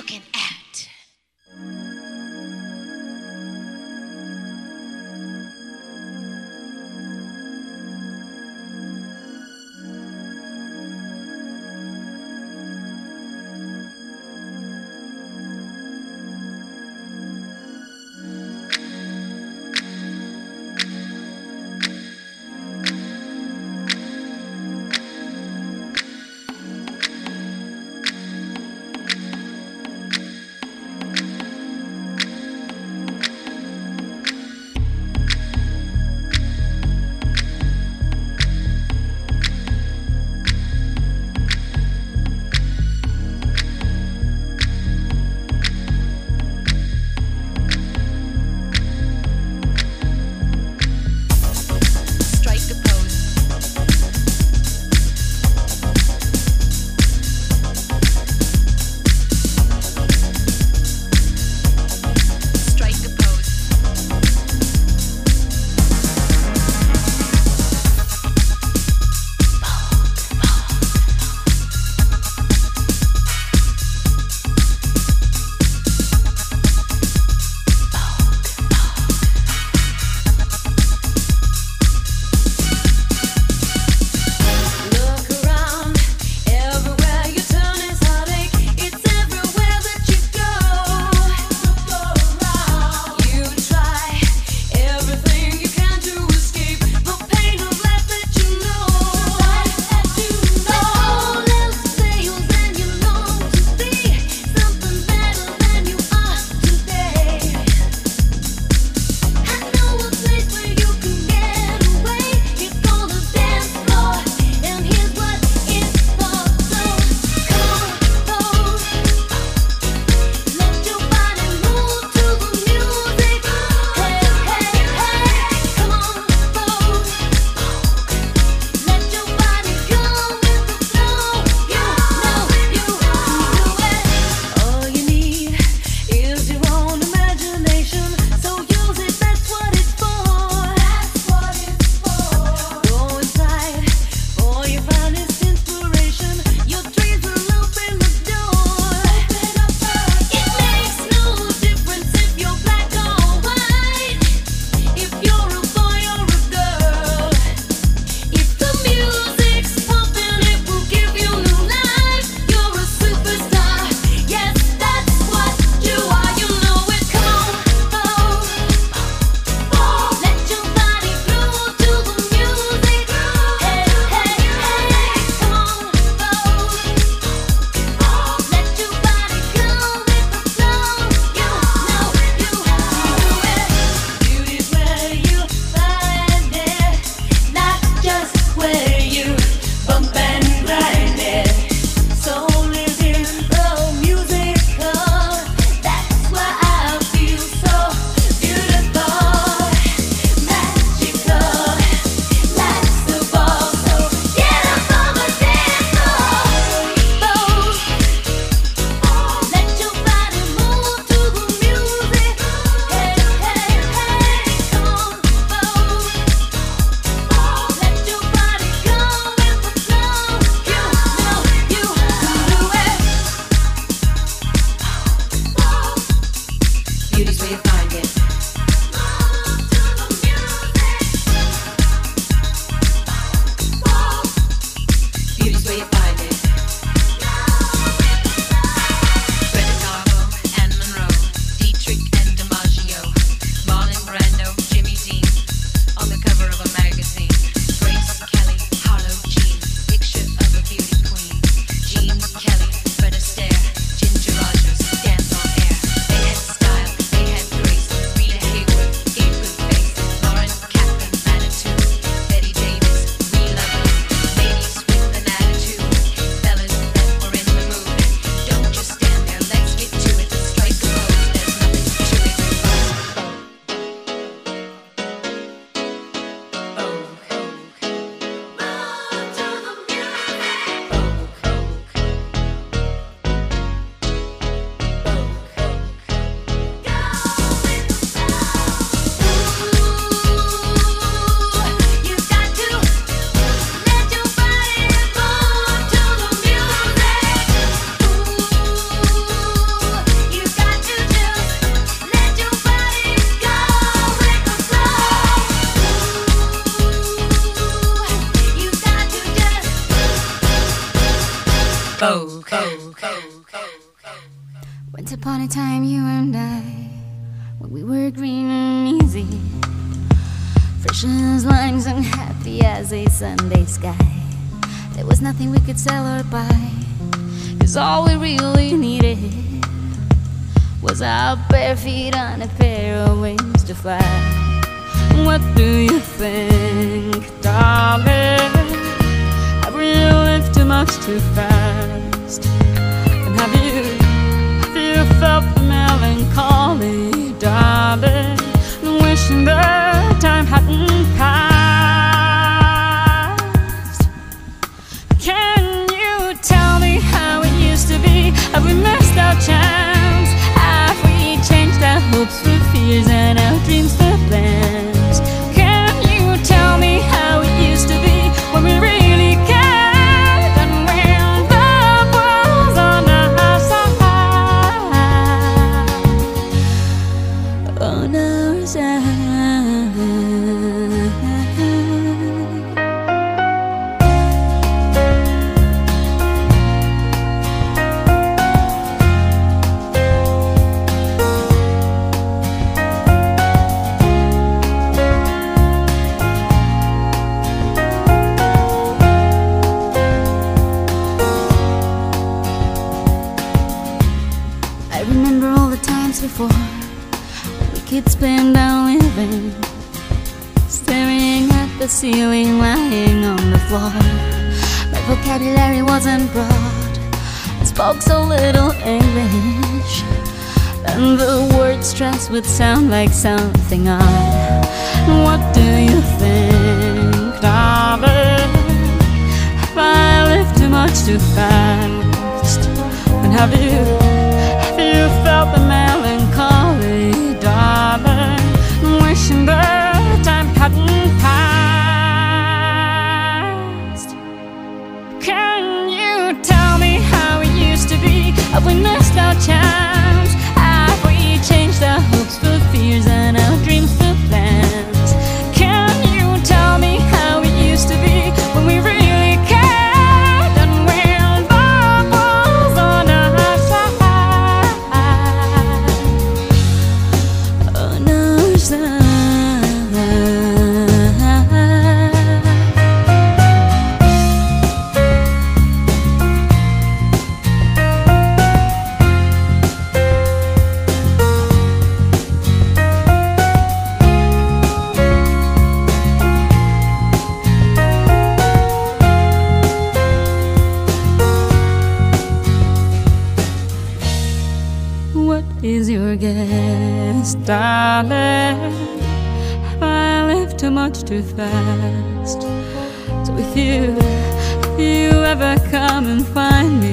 [505.74, 506.93] come and find me.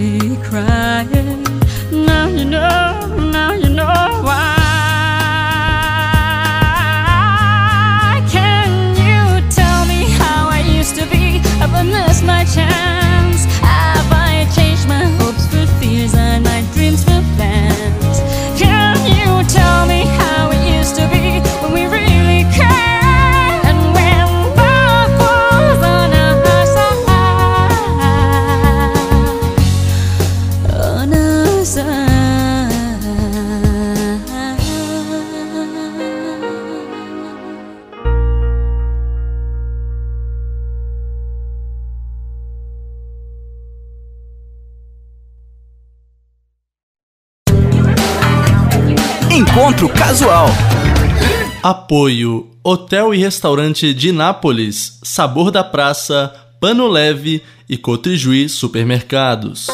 [51.63, 59.69] Apoio Hotel e Restaurante de Nápoles, Sabor da Praça, Pano Leve e Cotrijuí Supermercados.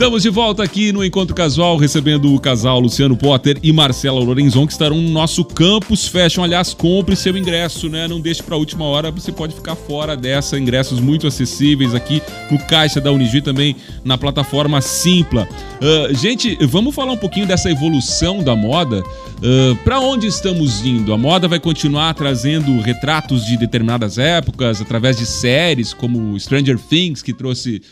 [0.00, 4.66] Estamos de volta aqui no Encontro Casual, recebendo o casal Luciano Potter e Marcela Lorenzon,
[4.66, 6.42] que estarão no nosso Campus Fashion.
[6.42, 8.08] Aliás, compre seu ingresso, né?
[8.08, 10.58] Não deixe para a última hora, você pode ficar fora dessa.
[10.58, 15.46] Ingressos muito acessíveis aqui no Caixa da Unigi, também na plataforma Simpla.
[15.82, 19.02] Uh, gente, vamos falar um pouquinho dessa evolução da moda.
[19.04, 21.12] Ah, uh, para onde estamos indo?
[21.12, 27.20] A moda vai continuar trazendo retratos de determinadas épocas através de séries como Stranger Things,
[27.20, 27.82] que trouxe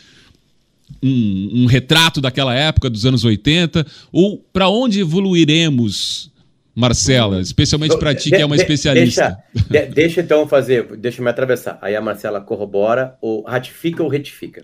[1.01, 3.85] um, um retrato daquela época, dos anos 80?
[4.11, 6.31] Ou para onde evoluiremos?
[6.79, 9.37] Marcela, especialmente para ti, que é uma especialista.
[9.69, 11.77] Deixa, deixa, então fazer, deixa me atravessar.
[11.81, 14.63] Aí a Marcela corrobora, ou ratifica ou retifica.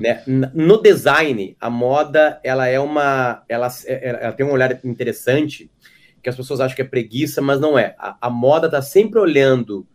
[0.00, 0.22] né?
[0.26, 3.42] No design, a moda ela é uma.
[3.50, 5.70] Ela, é, é, ela tem um olhar interessante
[6.22, 7.94] que as pessoas acham que é preguiça, mas não é.
[7.98, 9.86] A, a moda está sempre olhando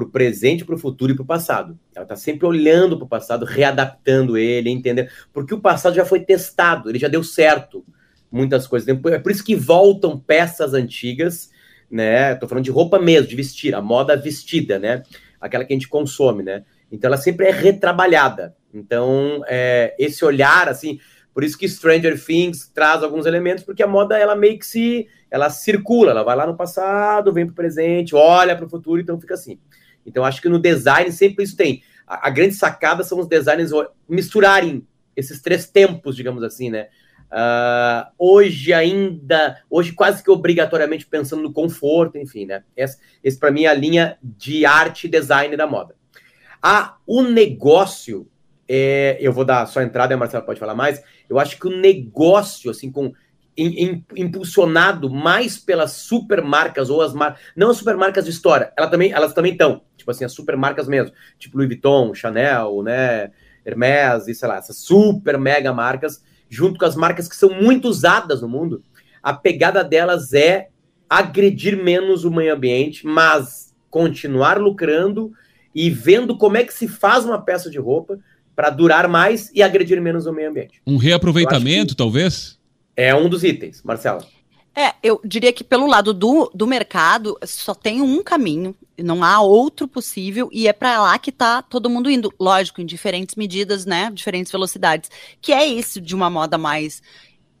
[0.00, 1.78] para o presente, para o futuro e para o passado.
[1.94, 5.08] Ela está sempre olhando para o passado, readaptando ele, entendendo.
[5.32, 7.84] Porque o passado já foi testado, ele já deu certo.
[8.30, 8.88] Muitas coisas.
[8.88, 11.50] É por isso que voltam peças antigas,
[11.90, 12.34] né?
[12.36, 15.02] Tô falando de roupa mesmo, de vestir, a moda vestida, né?
[15.40, 16.64] Aquela que a gente consome, né?
[16.92, 18.54] Então ela sempre é retrabalhada.
[18.72, 21.00] Então, é, esse olhar, assim,
[21.34, 25.08] por isso que Stranger Things traz alguns elementos, porque a moda ela meio que se
[25.30, 29.00] ela circula, ela vai lá no passado, vem para o presente, olha para o futuro,
[29.00, 29.58] então fica assim.
[30.04, 31.82] Então acho que no design sempre isso tem.
[32.06, 33.70] A, a grande sacada são os designers
[34.08, 34.86] misturarem
[35.16, 36.88] esses três tempos, digamos assim, né?
[37.30, 42.64] Ah, hoje ainda, hoje quase que obrigatoriamente pensando no conforto, enfim, né?
[42.76, 45.94] Esse, esse para mim é a linha de arte e design da moda.
[46.60, 48.28] Ah, o negócio,
[48.68, 51.02] é, eu vou dar só entrada, a Marcela pode falar mais.
[51.28, 53.12] Eu acho que o negócio, assim, com
[54.16, 59.32] impulsionado mais pelas supermarcas ou as marcas, não as supermarcas de história, ela também, elas
[59.32, 63.30] também estão, tipo assim, as supermarcas mesmo, tipo Louis Vuitton, Chanel, né,
[63.64, 67.88] Hermès e sei lá, essas super mega marcas, junto com as marcas que são muito
[67.88, 68.82] usadas no mundo,
[69.22, 70.68] a pegada delas é
[71.08, 75.32] agredir menos o meio ambiente, mas continuar lucrando
[75.74, 78.18] e vendo como é que se faz uma peça de roupa
[78.54, 80.80] para durar mais e agredir menos o meio ambiente.
[80.86, 82.59] Um reaproveitamento, talvez?
[83.00, 84.22] É um dos itens, Marcela.
[84.76, 89.40] É, eu diria que pelo lado do, do mercado, só tem um caminho, não há
[89.40, 92.30] outro possível, e é para lá que tá todo mundo indo.
[92.38, 94.10] Lógico, em diferentes medidas, né?
[94.12, 95.10] Diferentes velocidades.
[95.40, 97.02] Que é esse de uma moda mais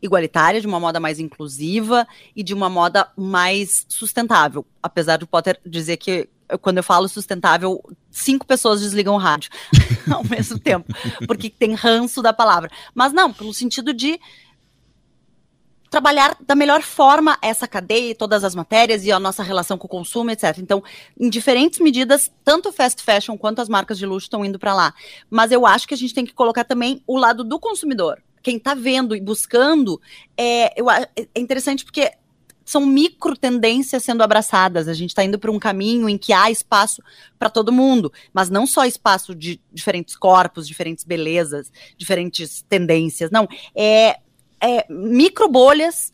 [0.02, 4.66] igualitária, de uma moda mais inclusiva e de uma moda mais sustentável.
[4.82, 6.28] Apesar do Potter dizer que
[6.60, 9.50] quando eu falo sustentável, cinco pessoas desligam o rádio
[10.12, 10.92] ao mesmo tempo,
[11.26, 12.70] porque tem ranço da palavra.
[12.94, 14.20] Mas não, pelo sentido de
[15.90, 19.86] trabalhar da melhor forma essa cadeia, e todas as matérias e a nossa relação com
[19.86, 20.56] o consumo, etc.
[20.58, 20.82] Então,
[21.18, 24.94] em diferentes medidas, tanto fast fashion quanto as marcas de luxo estão indo para lá.
[25.28, 28.22] Mas eu acho que a gente tem que colocar também o lado do consumidor.
[28.40, 30.00] Quem está vendo e buscando,
[30.36, 32.12] é, eu, é interessante porque
[32.64, 34.86] são micro tendências sendo abraçadas.
[34.86, 37.02] A gente está indo para um caminho em que há espaço
[37.36, 43.28] para todo mundo, mas não só espaço de diferentes corpos, diferentes belezas, diferentes tendências.
[43.28, 44.20] Não, é,
[44.62, 46.12] é micro bolhas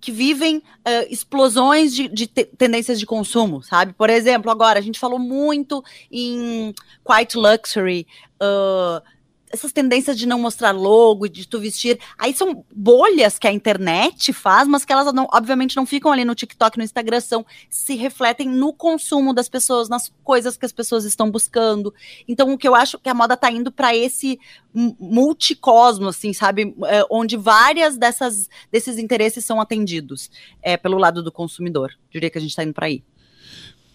[0.00, 3.92] que vivem eh, explosões de, de te- tendências de consumo, sabe?
[3.92, 6.74] Por exemplo, agora a gente falou muito em
[7.04, 8.06] quiet luxury,
[8.40, 9.02] ah,
[9.50, 11.98] essas tendências de não mostrar logo, de tu vestir.
[12.18, 16.24] Aí são bolhas que a internet faz, mas que elas não, obviamente não ficam ali
[16.24, 20.72] no TikTok, no Instagram, são, se refletem no consumo das pessoas, nas coisas que as
[20.72, 21.94] pessoas estão buscando.
[22.26, 24.38] Então, o que eu acho que a moda tá indo para esse
[24.74, 26.74] mu- multicosmo, assim, sabe?
[26.86, 30.30] É, onde várias dessas desses interesses são atendidos
[30.62, 31.92] é, pelo lado do consumidor.
[32.10, 33.02] Diria que a gente está indo para aí.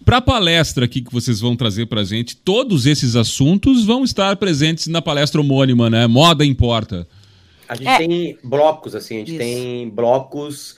[0.05, 4.35] Para a palestra aqui que vocês vão trazer para gente, todos esses assuntos vão estar
[4.37, 6.07] presentes na palestra homônima, né?
[6.07, 7.07] Moda importa.
[7.67, 7.97] A gente É.
[7.97, 9.39] tem blocos, assim, a gente Isso.
[9.39, 10.75] tem blocos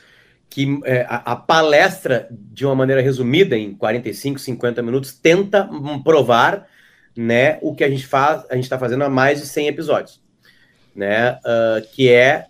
[0.50, 5.68] que é, a, a palestra, de uma maneira resumida, em 45, 50 minutos, tenta
[6.04, 6.68] provar
[7.18, 10.22] né, o que a gente faz, a gente está fazendo há mais de 100 episódios,
[10.96, 11.40] né?
[11.44, 12.46] ah, que é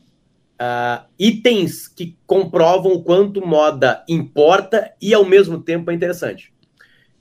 [0.60, 6.53] ah, itens que comprovam o quanto moda importa e ao mesmo tempo é interessante.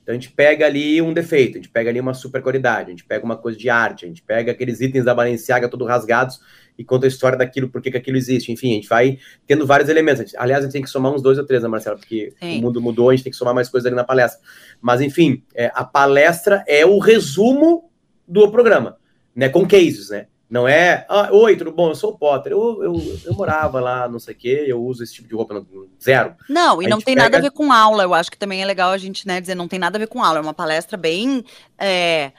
[0.03, 2.89] Então a gente pega ali um defeito, a gente pega ali uma super qualidade, a
[2.91, 6.41] gente pega uma coisa de arte, a gente pega aqueles itens da Balenciaga todo rasgados
[6.77, 8.51] e conta a história daquilo, por que aquilo existe.
[8.51, 10.19] Enfim, a gente vai tendo vários elementos.
[10.19, 11.97] A gente- aliás, a gente tem que somar uns dois ou três, né, Marcelo?
[11.97, 12.59] Porque Sim.
[12.59, 14.41] o mundo mudou, a gente tem que somar mais coisas ali na palestra.
[14.81, 17.89] Mas, enfim, é, a palestra é o resumo
[18.27, 18.97] do programa,
[19.33, 19.47] né?
[19.47, 20.27] Com cases, né?
[20.53, 21.89] Não é, ah, oi, tudo bom?
[21.89, 25.01] Eu sou o Potter, eu, eu, eu morava lá, não sei o quê, eu uso
[25.03, 25.65] esse tipo de roupa,
[25.99, 26.35] zero.
[26.47, 28.03] Não, e A não tem nada a pega- ver com aula.
[28.03, 30.05] Eu acho que também é legal a gente né, dizer não tem nada a ver
[30.05, 30.37] com aula.
[30.37, 31.43] É uma palestra bem
[31.75, 32.31] é,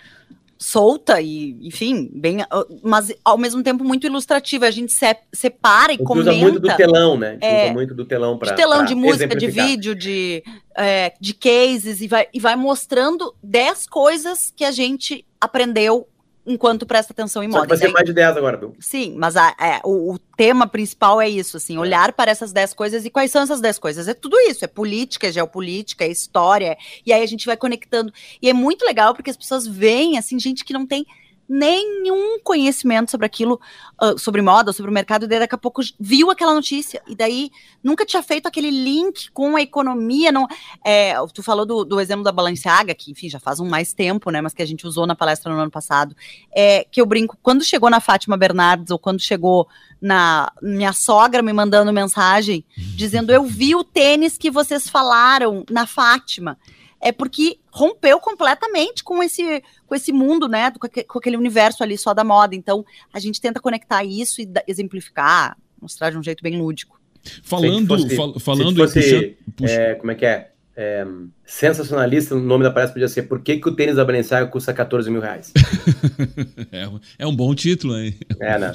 [0.56, 4.66] solta e, enfim, bem, ah, mas ao mesmo tempo muito ilustrativa.
[4.66, 6.30] A gente se- separa e A gente comenta.
[6.30, 7.28] usa muito do telão, né?
[7.30, 10.44] A gente É, usa muito do telão para de telão, de música, de vídeo, de,
[10.76, 16.06] é, de cases, e vai, e vai mostrando 10 coisas que a gente aprendeu
[16.46, 17.68] enquanto presta atenção em Só que moda.
[17.68, 18.74] vai ser mais de 10 agora, viu?
[18.78, 22.74] Sim, mas a- é, o, o tema principal é isso, assim, olhar para essas 10
[22.74, 24.08] coisas e quais são essas 10 coisas.
[24.08, 26.76] É tudo isso, é política, é geopolítica, é história,
[27.06, 28.12] e aí a gente vai conectando.
[28.42, 31.06] E é muito legal porque as pessoas veem, assim, gente que não tem
[31.48, 33.60] nenhum conhecimento sobre aquilo,
[34.02, 37.14] uh, sobre moda, sobre o mercado, e daí daqui a pouco viu aquela notícia, e
[37.14, 37.50] daí
[37.82, 40.32] nunca tinha feito aquele link com a economia.
[40.32, 40.46] Não,
[40.84, 44.30] é, tu falou do, do, exemplo da Balenciaga, que enfim, já faz um mais tempo,
[44.30, 44.40] né?
[44.40, 46.16] Mas que a gente usou na palestra no ano passado.
[46.54, 49.68] É, que eu brinco, quando chegou na Fátima Bernardes, ou quando chegou
[50.00, 55.86] na minha sogra me mandando mensagem dizendo: Eu vi o tênis que vocês falaram na
[55.86, 56.58] Fátima
[57.04, 60.72] é porque rompeu completamente com esse, com esse mundo, né?
[61.06, 62.56] Com aquele universo ali só da moda.
[62.56, 62.82] Então,
[63.12, 66.98] a gente tenta conectar isso e exemplificar, mostrar de um jeito bem lúdico.
[67.42, 69.72] Falando, fosse, fal, falando fosse, puxando, puxa.
[69.72, 70.50] é, como é que é?
[70.74, 71.06] é?
[71.44, 74.72] Sensacionalista, o nome da palestra podia ser Por que, que o tênis da Balenciaga custa
[74.72, 75.52] 14 mil reais?
[76.72, 76.88] é,
[77.18, 78.14] é, um bom título, hein?
[78.40, 78.72] É, né?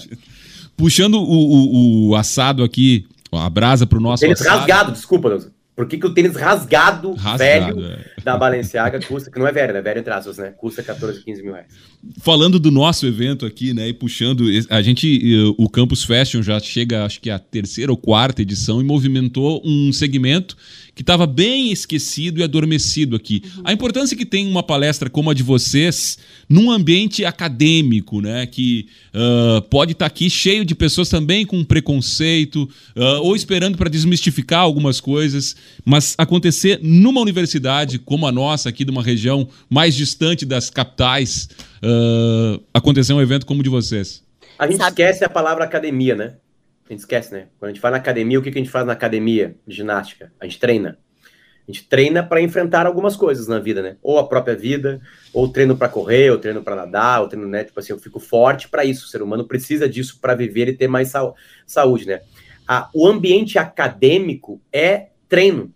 [0.78, 4.60] Puxando o, o, o assado aqui, a brasa para o nosso tênis assado.
[4.60, 5.50] rasgado, desculpa, Deus.
[5.80, 8.06] Por que, que o tênis rasgado, rasgado velho é.
[8.24, 9.82] Da Balenciaga custa, que não é velho, né?
[9.82, 10.53] Velho entre aspas, né?
[10.57, 11.67] Custa 14, 15 mil reais.
[12.20, 13.88] Falando do nosso evento aqui, né?
[13.88, 18.41] E puxando, a gente, o Campus Fashion já chega, acho que a terceira ou quarta
[18.41, 20.55] edição e movimentou um segmento
[20.99, 23.41] que estava bem esquecido e adormecido aqui.
[23.55, 23.63] Uhum.
[23.63, 26.17] A importância que tem uma palestra como a de vocês
[26.49, 28.45] num ambiente acadêmico, né?
[28.45, 32.63] Que uh, pode estar tá aqui cheio de pessoas também com preconceito
[32.97, 35.55] uh, ou esperando para desmistificar algumas coisas,
[35.86, 41.47] mas acontecer numa universidade como a nossa, aqui de uma região mais distante das capitais,
[41.84, 44.26] uh, acontecer um evento como o de vocês.
[44.57, 44.89] A gente Sabe?
[44.89, 46.38] esquece a palavra academia, né?
[46.89, 47.49] A gente esquece, né?
[47.60, 49.76] Quando a gente fala na academia, o que, que a gente faz na academia de
[49.76, 50.34] ginástica?
[50.39, 50.97] A gente treina.
[51.68, 53.95] A gente treina para enfrentar algumas coisas na vida, né?
[54.01, 54.99] Ou a própria vida,
[55.32, 57.64] ou treino para correr, ou treino para nadar, ou treino, né?
[57.64, 59.05] Tipo assim, eu fico forte para isso.
[59.05, 61.14] O ser humano precisa disso para viver e ter mais
[61.68, 62.22] saúde, né?
[62.68, 65.72] A, o ambiente acadêmico é treino,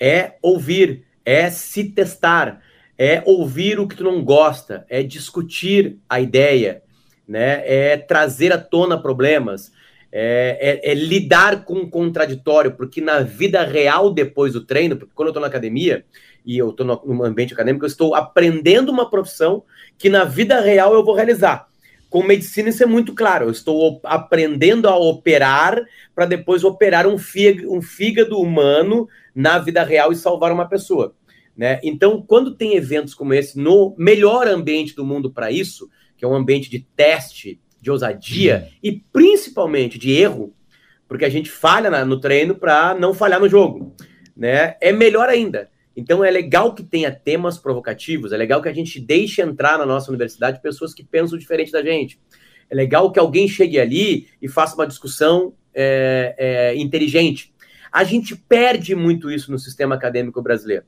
[0.00, 2.60] é ouvir, é se testar,
[2.98, 6.82] é ouvir o que tu não gosta, é discutir a ideia,
[7.26, 7.62] né?
[7.64, 9.72] É trazer à tona problemas
[10.12, 15.12] é, é, é, lidar com o contraditório, porque na vida real, depois do treino, porque
[15.14, 16.04] quando eu estou na academia
[16.44, 19.62] e eu estou no ambiente acadêmico, eu estou aprendendo uma profissão
[19.96, 21.69] que na vida real eu vou realizar.
[22.10, 23.46] Com medicina, isso é muito claro.
[23.46, 25.80] Eu estou aprendendo a operar
[26.14, 31.14] para depois operar um fígado, um fígado humano na vida real e salvar uma pessoa.
[31.56, 31.78] Né?
[31.84, 36.28] Então, quando tem eventos como esse, no melhor ambiente do mundo para isso, que é
[36.28, 38.78] um ambiente de teste, de ousadia uhum.
[38.82, 40.52] e principalmente de erro,
[41.06, 43.94] porque a gente falha na, no treino para não falhar no jogo,
[44.36, 44.76] né?
[44.80, 45.70] É melhor ainda.
[45.96, 49.84] Então é legal que tenha temas provocativos, é legal que a gente deixe entrar na
[49.84, 52.20] nossa universidade pessoas que pensam diferente da gente.
[52.68, 57.52] É legal que alguém chegue ali e faça uma discussão é, é, inteligente.
[57.90, 60.84] A gente perde muito isso no sistema acadêmico brasileiro.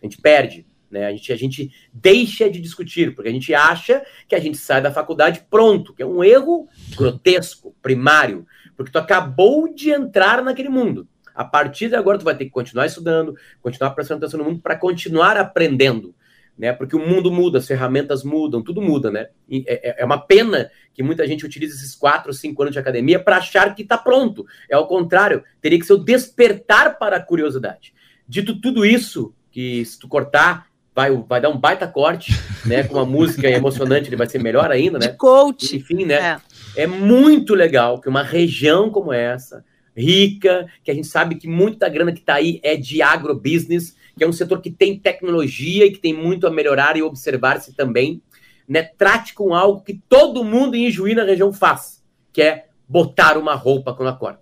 [0.00, 0.64] A gente perde.
[0.88, 1.06] Né?
[1.06, 4.80] A, gente, a gente deixa de discutir, porque a gente acha que a gente sai
[4.80, 8.46] da faculdade pronto, que é um erro grotesco, primário,
[8.76, 11.08] porque tu acabou de entrar naquele mundo.
[11.34, 14.60] A partir de agora, tu vai ter que continuar estudando, continuar prestando atenção no mundo
[14.60, 16.14] para continuar aprendendo.
[16.56, 16.72] Né?
[16.72, 19.26] Porque o mundo muda, as ferramentas mudam, tudo muda, né?
[19.50, 23.18] É, é, é, uma pena que muita gente utilize esses quatro, cinco anos de academia
[23.18, 24.46] para achar que está pronto.
[24.70, 27.92] É ao contrário, teria que ser o despertar para a curiosidade.
[28.28, 32.32] Dito tudo isso, que se tu cortar, vai, vai dar um baita corte,
[32.64, 32.84] né?
[32.84, 35.08] Com uma música emocionante, ele vai ser melhor ainda, né?
[35.08, 35.76] De coach.
[35.76, 36.38] Enfim, né?
[36.76, 36.82] É.
[36.84, 39.64] é muito legal que uma região como essa,
[39.96, 44.24] rica, que a gente sabe que muita grana que está aí é de agrobusiness, que
[44.24, 48.22] é um setor que tem tecnologia e que tem muito a melhorar e observar-se também,
[48.68, 48.82] né?
[48.82, 53.54] Trate com algo que todo mundo em Juí na região faz, que é botar uma
[53.54, 54.40] roupa quando acorda.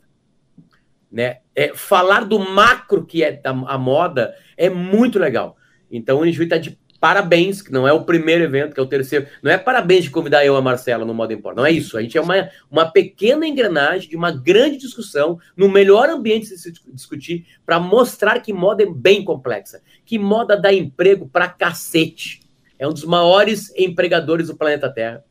[1.10, 1.38] Né?
[1.54, 5.56] É, falar do macro que é a, moda é muito legal.
[5.90, 8.86] Então o Unijuí está de parabéns, que não é o primeiro evento, que é o
[8.86, 9.26] terceiro.
[9.42, 11.56] Não é parabéns de convidar eu a Marcela no Modo Import.
[11.56, 11.98] Não é isso.
[11.98, 16.58] A gente é uma, uma pequena engrenagem de uma grande discussão, no melhor ambiente de
[16.58, 19.82] se discutir, para mostrar que moda é bem complexa.
[20.06, 22.38] Que moda dá emprego para cacete.
[22.78, 25.24] É um dos maiores empregadores do planeta Terra.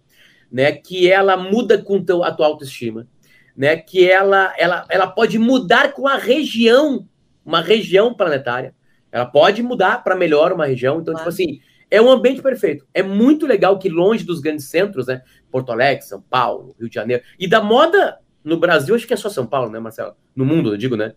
[0.52, 3.08] Né, que ela muda com a tua autoestima,
[3.56, 7.08] né, que ela, ela, ela pode mudar com a região,
[7.46, 8.76] uma região planetária,
[9.12, 11.00] ela pode mudar para melhor uma região.
[11.00, 11.36] Então, tipo claro.
[11.36, 12.86] tipo assim, é um ambiente perfeito.
[12.94, 15.22] É muito legal que longe dos grandes centros, né?
[15.52, 17.22] Porto Alegre, São Paulo, Rio de Janeiro.
[17.38, 20.16] E da moda no Brasil, acho que é só São Paulo, né, Marcelo?
[20.36, 21.14] No mundo, eu digo, né?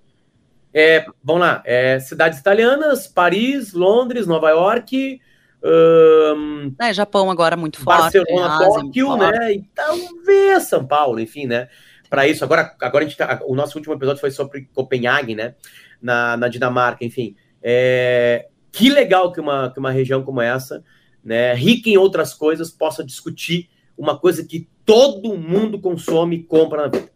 [0.72, 5.20] É, vamos lá, é, cidades italianas, Paris, Londres, Nova York.
[5.62, 8.18] Um, é, Japão agora muito forte.
[8.18, 9.52] Barcelona, Tóquio, né?
[9.54, 11.68] E talvez São Paulo, enfim, né?
[12.10, 15.54] Para isso, agora, agora a gente tá, o nosso último episódio foi sobre Copenhague, né?
[16.02, 17.36] Na, na Dinamarca, enfim.
[17.66, 20.84] É, que legal que uma, que uma região como essa,
[21.24, 26.82] né, rica em outras coisas, possa discutir uma coisa que todo mundo consome e compra
[26.82, 27.14] na vida.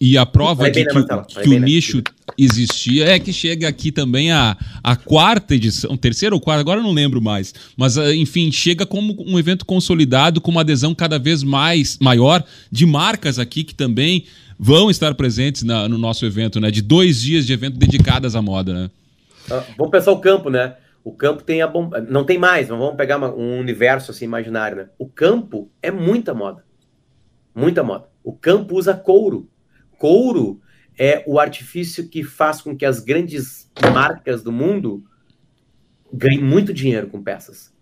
[0.00, 1.24] E a prova de né, que, Marcelo?
[1.26, 1.66] que o bem, né?
[1.66, 2.02] nicho
[2.36, 6.84] existia é que chega aqui também a, a quarta edição, terceira ou quarta, agora eu
[6.84, 7.54] não lembro mais.
[7.76, 12.44] Mas, ah, enfim, chega como um evento consolidado, com uma adesão cada vez mais maior
[12.72, 14.24] de marcas aqui que também
[14.58, 16.72] vão estar presentes na- no nosso evento, né?
[16.72, 18.90] De dois dias de evento dedicadas à moda, né?
[19.50, 20.76] Ah, Vamos pensar o campo, né?
[21.02, 21.90] O campo tem a bom...
[22.08, 24.88] Não tem mais, mas vamos pegar uma- um universo assim imaginário, né?
[24.98, 26.64] O campo é muita moda.
[27.54, 28.08] Muita moda.
[28.22, 29.50] O campo usa couro.
[29.98, 30.60] Couro
[30.98, 35.04] é o artifício que faz com que as grandes marcas do mundo
[36.12, 37.72] ganhem muito dinheiro com peças.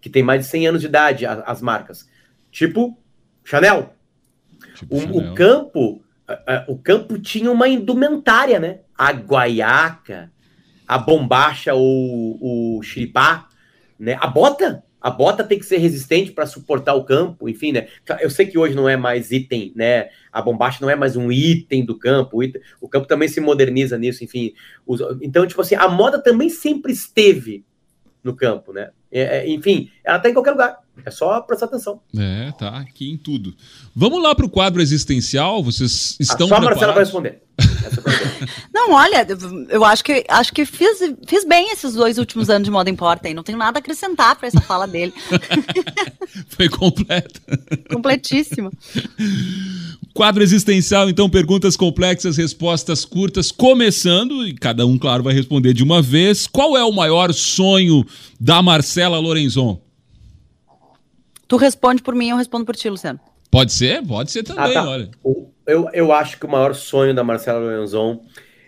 [0.00, 2.08] Que tem mais de 100 anos de idade, a- as marcas.
[2.50, 2.98] Tipo
[3.44, 3.94] Chanel.
[4.74, 5.32] Tipo O, Chanel.
[5.32, 8.80] o campo, a- a- o campo tinha uma indumentária, né?
[8.96, 10.32] A guaiaca,
[10.86, 12.38] a bombacha ou
[12.78, 13.48] o xiripá,
[13.98, 14.16] né?
[14.20, 17.88] A bota, a bota tem que ser resistente para suportar o campo, enfim, né?
[18.20, 20.08] Eu sei que hoje não é mais item, né?
[20.32, 23.40] A bombacha não é mais um item do campo, o, item- o campo também se
[23.40, 24.52] moderniza nisso, enfim.
[24.86, 27.64] Os- então, tipo assim, a moda também sempre esteve
[28.22, 28.90] no campo, né?
[29.12, 30.78] É- é, enfim, ela tá em qualquer lugar.
[31.04, 32.00] É só prestar atenção.
[32.16, 33.54] É, tá aqui em tudo.
[33.94, 35.62] Vamos lá para o quadro existencial.
[35.62, 37.42] Vocês estão só a Marcela vai responder.
[37.84, 38.46] É.
[38.72, 39.26] Não, olha,
[39.68, 43.28] eu acho que acho que fiz, fiz bem esses dois últimos anos de moda importa
[43.28, 43.34] aí.
[43.34, 45.12] Não tenho nada a acrescentar para essa fala dele.
[46.48, 47.40] Foi completa.
[47.92, 48.70] Completíssima.
[50.12, 55.82] Quadro existencial, então, perguntas complexas, respostas curtas, começando, e cada um, claro, vai responder de
[55.82, 56.46] uma vez.
[56.46, 58.04] Qual é o maior sonho
[58.40, 59.80] da Marcela Lorenzon?
[61.48, 63.18] Tu responde por mim, eu respondo por ti, Luciano.
[63.50, 64.02] Pode ser?
[64.06, 64.88] Pode ser também, Ah, tá.
[64.88, 65.10] olha.
[65.22, 68.24] O- Eu, eu acho que o maior sonho da Marcela Lorenzon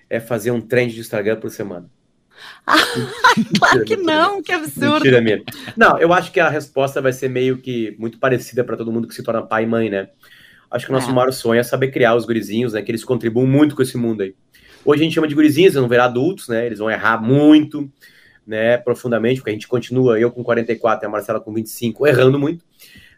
[0.09, 1.91] é fazer um trend de Instagram por semana.
[3.59, 4.95] Claro que não, que absurdo.
[4.95, 5.43] Mentira minha.
[5.77, 9.07] Não, eu acho que a resposta vai ser meio que muito parecida para todo mundo
[9.09, 10.09] que se torna pai e mãe, né?
[10.71, 11.13] Acho que o nosso É.
[11.13, 12.83] maior sonho é saber criar os gurizinhos, né?
[12.83, 14.35] Que eles contribuem muito com esse mundo aí.
[14.85, 16.65] Hoje a gente chama de gurizinhos, eles vão virar adultos, né?
[16.67, 17.91] Eles vão errar muito,
[18.47, 18.79] né?
[18.79, 22.65] Profundamente, porque a gente continua, eu com 44 e a Marcela com 25, errando muito,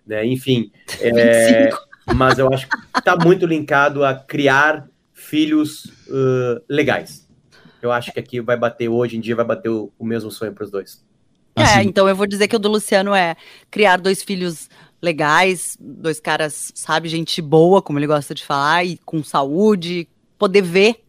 [0.06, 0.24] né?
[0.26, 0.70] Enfim,
[1.00, 1.10] é,
[1.70, 1.88] 25.
[2.14, 7.26] mas eu acho que tá muito linkado a criar filhos ãh, legais.
[7.80, 10.52] Eu acho que aqui vai bater, hoje em dia, vai bater o, o mesmo sonho
[10.52, 11.04] para os dois.
[11.56, 13.36] É, Assim, então eu vou dizer que o do Luciano é
[13.70, 14.68] criar dois filhos
[15.00, 20.62] legais, dois caras, sabe, gente boa, como ele gosta de falar, e com saúde, poder
[20.62, 21.04] ver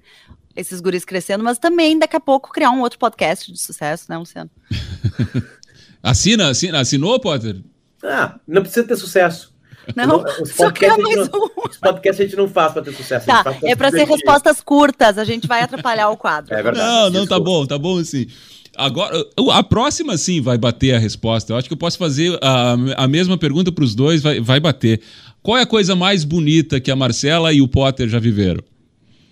[0.55, 4.17] esses guris crescendo, mas também daqui a pouco criar um outro podcast de sucesso, né,
[4.17, 4.49] Luciano?
[6.01, 7.61] Assina, assina, assinou, Potter?
[8.01, 9.53] Ah, não precisa ter sucesso.
[9.95, 11.69] Não, Os só a mais não, um.
[11.69, 13.25] os podcasts a gente não faz para ter sucesso.
[13.25, 16.53] Tá, pra é pra se ser respostas curtas, a gente vai atrapalhar o quadro.
[16.53, 16.85] É verdade.
[16.85, 17.43] Não, não, tá desculpa.
[17.43, 18.27] bom, tá bom assim.
[18.75, 21.51] Agora, a próxima sim vai bater a resposta.
[21.51, 24.59] Eu acho que eu posso fazer a, a mesma pergunta para os dois, vai, vai
[24.59, 25.01] bater.
[25.41, 28.63] Qual é a coisa mais bonita que a Marcela e o Potter já viveram?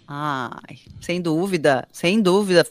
[0.08, 2.66] Ai, sem dúvida, sem dúvida.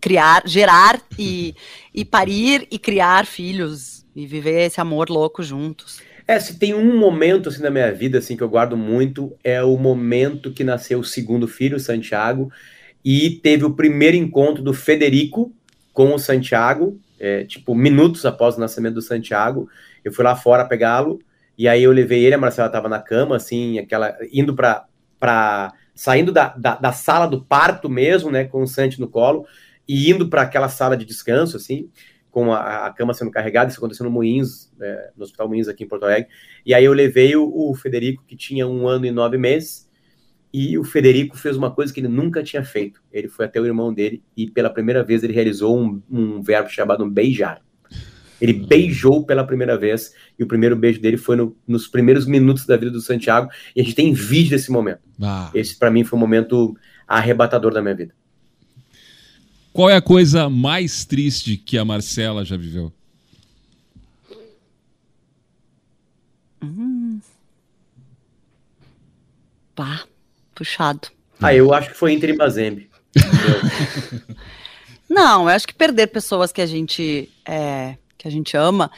[0.00, 1.54] Criar, gerar e,
[1.94, 6.00] e parir e criar filhos e viver esse amor louco juntos.
[6.30, 9.60] É, se tem um momento assim na minha vida assim que eu guardo muito é
[9.64, 12.52] o momento que nasceu o segundo filho, o Santiago,
[13.04, 15.52] e teve o primeiro encontro do Federico
[15.92, 19.68] com o Santiago, é, tipo minutos após o nascimento do Santiago.
[20.04, 21.18] Eu fui lá fora pegá-lo
[21.58, 24.84] e aí eu levei ele, a Marcela estava na cama, assim, aquela indo para
[25.18, 29.44] para saindo da, da, da sala do parto mesmo, né, com o Santi no colo
[29.88, 31.90] e indo para aquela sala de descanso, assim,
[32.30, 35.84] com a, a cama sendo carregada, isso aconteceu no Moinhos, é, no Hospital Moinhos aqui
[35.84, 36.28] em Porto Alegre.
[36.64, 39.88] E aí eu levei o, o Federico, que tinha um ano e nove meses,
[40.52, 43.00] e o Federico fez uma coisa que ele nunca tinha feito.
[43.12, 46.68] Ele foi até o irmão dele e pela primeira vez ele realizou um, um verbo
[46.68, 47.62] chamado beijar.
[48.40, 52.64] Ele beijou pela primeira vez e o primeiro beijo dele foi no- nos primeiros minutos
[52.66, 55.00] da vida do Santiago e a gente tem vídeo desse momento.
[55.22, 56.74] Ah, Esse para mim foi um momento
[57.06, 58.14] arrebatador da minha vida.
[59.80, 62.92] Qual é a coisa mais triste que a Marcela já viveu?
[69.74, 70.04] Pá,
[70.54, 71.08] puxado.
[71.40, 72.90] Ah, eu acho que foi Inter e Mazembe.
[75.08, 78.90] Não, eu acho que perder pessoas que a gente é, que a gente ama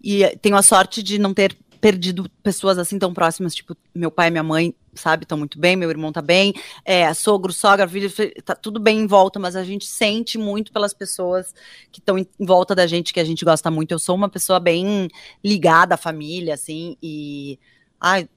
[0.00, 4.28] e tenho a sorte de não ter perdido pessoas assim tão próximas, tipo meu pai
[4.28, 6.52] e minha mãe, sabe, estão muito bem, meu irmão tá bem,
[6.84, 10.72] é, sogro, sogra, filho, fi- tá tudo bem em volta, mas a gente sente muito
[10.72, 11.54] pelas pessoas
[11.90, 13.92] que estão em em volta da gente, que a gente gosta muito.
[13.92, 15.08] Eu sou uma pessoa bem
[15.44, 17.58] ligada à família, assim, e
[18.00, 18.28] ai,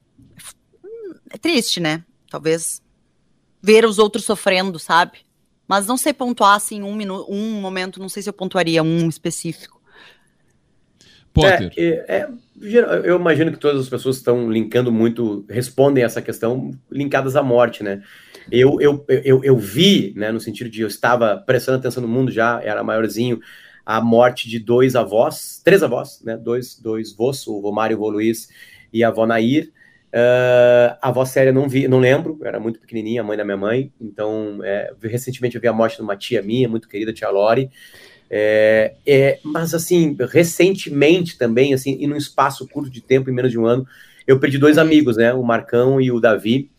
[1.29, 2.03] é triste, né?
[2.29, 2.81] Talvez
[3.61, 5.19] ver os outros sofrendo, sabe?
[5.67, 9.09] Mas não sei pontuar assim um minuto, um momento, não sei se eu pontuaria um
[9.09, 9.80] específico.
[11.33, 11.71] Potter.
[11.77, 16.71] É, é, é, eu imagino que todas as pessoas estão linkando muito, respondem essa questão
[16.91, 18.01] linkadas à morte, né?
[18.51, 22.31] Eu, eu, eu, eu vi, né, no sentido de eu estava prestando atenção no mundo
[22.31, 23.39] já, era maiorzinho,
[23.85, 26.37] a morte de dois avós, três avós, né?
[26.37, 28.49] Dois, dois vós, o vô Mário o vô Luiz
[28.91, 29.71] e a avó Nair.
[30.13, 33.55] Uh, a avó Célia não vi, não lembro, era muito pequenininha, a mãe da minha
[33.55, 33.91] mãe.
[33.99, 37.69] Então, é, recentemente eu vi a morte de uma tia minha, muito querida, tia Lori.
[38.33, 43.51] É, é, mas assim, recentemente também, assim, e num espaço curto de tempo, em menos
[43.51, 43.85] de um ano,
[44.25, 45.33] eu perdi dois amigos, né?
[45.33, 46.71] O Marcão e o Davi,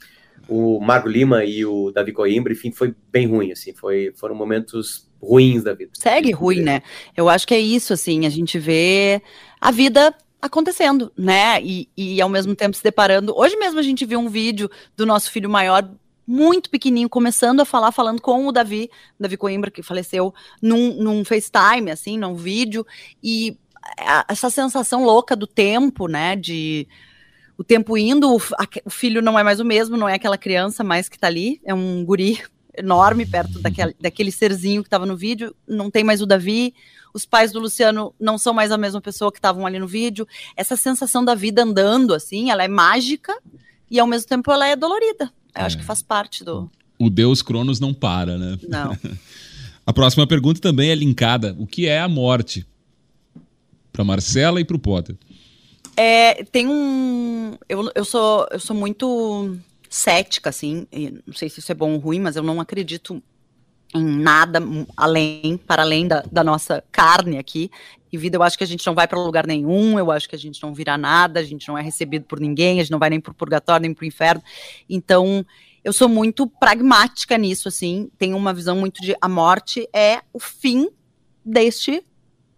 [0.48, 5.06] o Marco Lima e o Davi Coimbra, enfim, foi bem ruim, assim, foi, foram momentos
[5.20, 5.90] ruins da vida.
[5.92, 6.80] Segue ruim, né?
[7.14, 9.20] Eu acho que é isso, assim, a gente vê
[9.60, 11.62] a vida acontecendo, né?
[11.62, 13.32] E, e ao mesmo tempo se deparando.
[13.36, 15.88] Hoje mesmo a gente viu um vídeo do nosso filho maior
[16.26, 21.24] muito pequenininho, começando a falar, falando com o Davi, Davi Coimbra, que faleceu, num, num
[21.24, 22.86] FaceTime, assim, num vídeo,
[23.22, 23.56] e
[24.28, 26.86] essa sensação louca do tempo, né, de
[27.58, 28.40] o tempo indo, o,
[28.84, 31.60] o, filho não é mais o mesmo, não é aquela criança mais que tá ali,
[31.64, 32.40] é um guri
[32.76, 36.74] enorme perto daquele, daquele serzinho que estava no vídeo, não tem mais o Davi,
[37.12, 40.26] os pais do Luciano não são mais a mesma pessoa que estavam ali no vídeo.
[40.56, 43.36] Essa sensação da vida andando, assim, ela é mágica
[43.90, 45.30] e ao mesmo tempo ela é dolorida.
[45.54, 45.64] Eu é.
[45.64, 46.70] acho que faz parte do.
[46.98, 48.58] O Deus Cronos não para, né?
[48.68, 48.96] Não.
[49.86, 51.54] a próxima pergunta também é linkada.
[51.58, 52.66] O que é a morte?
[53.92, 55.16] Para Marcela e para o Potter.
[55.96, 57.56] É, tem um.
[57.68, 59.56] Eu, eu, sou, eu sou muito
[59.88, 60.86] cética, assim.
[61.26, 63.22] Não sei se isso é bom ou ruim, mas eu não acredito
[63.94, 64.58] em nada
[64.96, 67.70] além, para além da, da, nossa carne aqui.
[68.12, 70.36] E vida, eu acho que a gente não vai para lugar nenhum, eu acho que
[70.36, 72.98] a gente não vira nada, a gente não é recebido por ninguém, a gente não
[72.98, 74.42] vai nem para o purgatório, nem para o inferno.
[74.88, 75.44] Então,
[75.82, 78.10] eu sou muito pragmática nisso, assim.
[78.18, 80.90] Tenho uma visão muito de a morte é o fim
[81.44, 82.04] deste,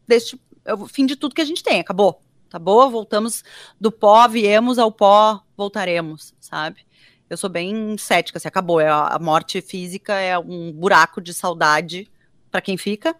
[0.07, 2.21] deste, é o fim de tudo que a gente tem, acabou.
[2.51, 2.89] Tá boa?
[2.89, 3.43] Voltamos
[3.81, 6.85] do pó, viemos ao pó, voltaremos, sabe?
[7.29, 8.81] eu sou bem cética, assim, acabou.
[8.81, 12.11] É, a morte física é um buraco de saudade
[12.51, 13.15] para quem fica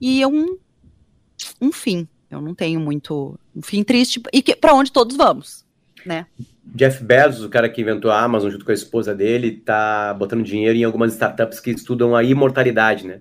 [0.00, 0.58] e é um,
[1.60, 2.08] um fim.
[2.30, 5.64] Eu não tenho muito um fim triste e para onde todos vamos,
[6.06, 6.26] né?
[6.64, 10.44] Jeff Bezos, o cara que inventou a Amazon junto com a esposa dele, tá botando
[10.44, 13.20] dinheiro em algumas startups que estudam a imortalidade, né?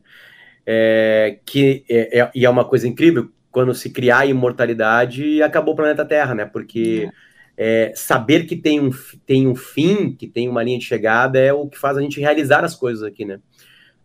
[0.65, 5.73] É, que é, é, e é uma coisa incrível quando se criar a imortalidade acabou
[5.73, 6.45] o planeta Terra, né?
[6.45, 7.09] Porque
[7.57, 8.91] é saber que tem um,
[9.25, 12.19] tem um fim, que tem uma linha de chegada, é o que faz a gente
[12.19, 13.39] realizar as coisas aqui, né?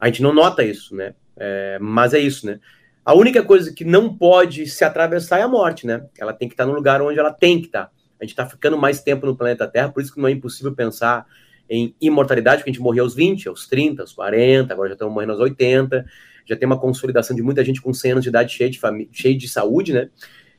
[0.01, 1.15] A gente não nota isso, né?
[1.37, 2.59] É, mas é isso, né?
[3.05, 6.07] A única coisa que não pode se atravessar é a morte, né?
[6.19, 7.91] Ela tem que estar no lugar onde ela tem que estar.
[8.19, 10.75] A gente está ficando mais tempo no planeta Terra, por isso que não é impossível
[10.75, 11.27] pensar
[11.69, 15.13] em imortalidade, porque a gente morreu aos 20, aos 30, aos 40, agora já estamos
[15.13, 16.05] morrendo aos 80,
[16.47, 18.81] já tem uma consolidação de muita gente com 100 anos de idade cheia de,
[19.13, 20.09] cheia de saúde, né?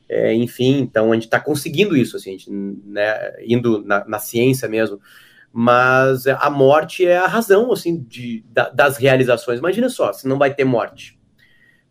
[0.08, 4.68] É, enfim, então a gente está conseguindo isso, assim, gente, né, indo na, na, ciência
[4.68, 5.00] mesmo.
[5.52, 9.58] Mas a morte é a razão, assim, de, da, das realizações.
[9.58, 11.18] Imagina só, se não vai ter morte.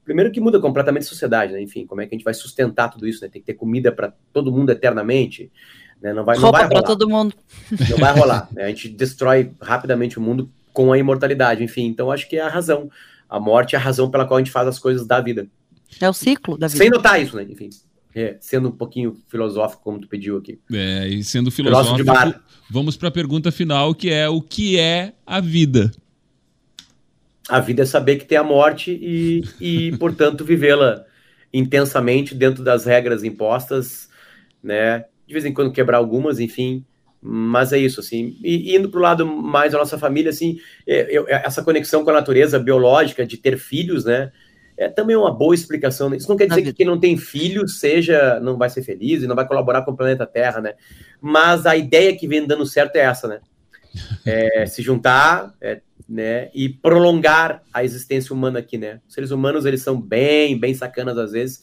[0.05, 1.61] Primeiro que muda completamente a sociedade, né?
[1.61, 3.29] Enfim, como é que a gente vai sustentar tudo isso, né?
[3.29, 5.51] Tem que ter comida para todo mundo eternamente,
[5.99, 6.13] né?
[6.13, 7.33] Não vai, Roupa para todo mundo.
[7.89, 8.47] Não vai rolar.
[8.53, 8.65] Né?
[8.65, 11.85] A gente destrói rapidamente o mundo com a imortalidade, enfim.
[11.87, 12.89] Então acho que é a razão.
[13.27, 15.47] A morte é a razão pela qual a gente faz as coisas da vida.
[15.99, 16.77] É o ciclo da vida.
[16.77, 17.43] Sem notar isso, né?
[17.49, 17.69] Enfim.
[18.13, 20.59] É, sendo um pouquinho filosófico, como tu pediu aqui.
[20.71, 22.09] É, e sendo filosófico,
[22.69, 25.91] vamos para a pergunta final, que é o que é a vida?
[27.47, 31.05] A vida é saber que tem a morte e, e portanto, vivê-la
[31.53, 34.09] intensamente dentro das regras impostas,
[34.61, 35.05] né?
[35.27, 36.83] De vez em quando quebrar algumas, enfim,
[37.21, 38.37] mas é isso, assim.
[38.43, 42.09] E, indo para o lado mais da nossa família, assim, é, eu, essa conexão com
[42.09, 44.31] a natureza biológica, de ter filhos, né?
[44.77, 46.13] é também uma boa explicação.
[46.13, 49.27] Isso não quer dizer que quem não tem filho seja, não vai ser feliz e
[49.27, 50.73] não vai colaborar com o planeta Terra, né?
[51.21, 53.39] Mas a ideia que vem dando certo é essa, né?
[54.25, 56.49] É, se juntar, é, né?
[56.53, 59.01] E prolongar a existência humana aqui, né?
[59.07, 61.61] Os seres humanos eles são bem, bem sacanas às vezes,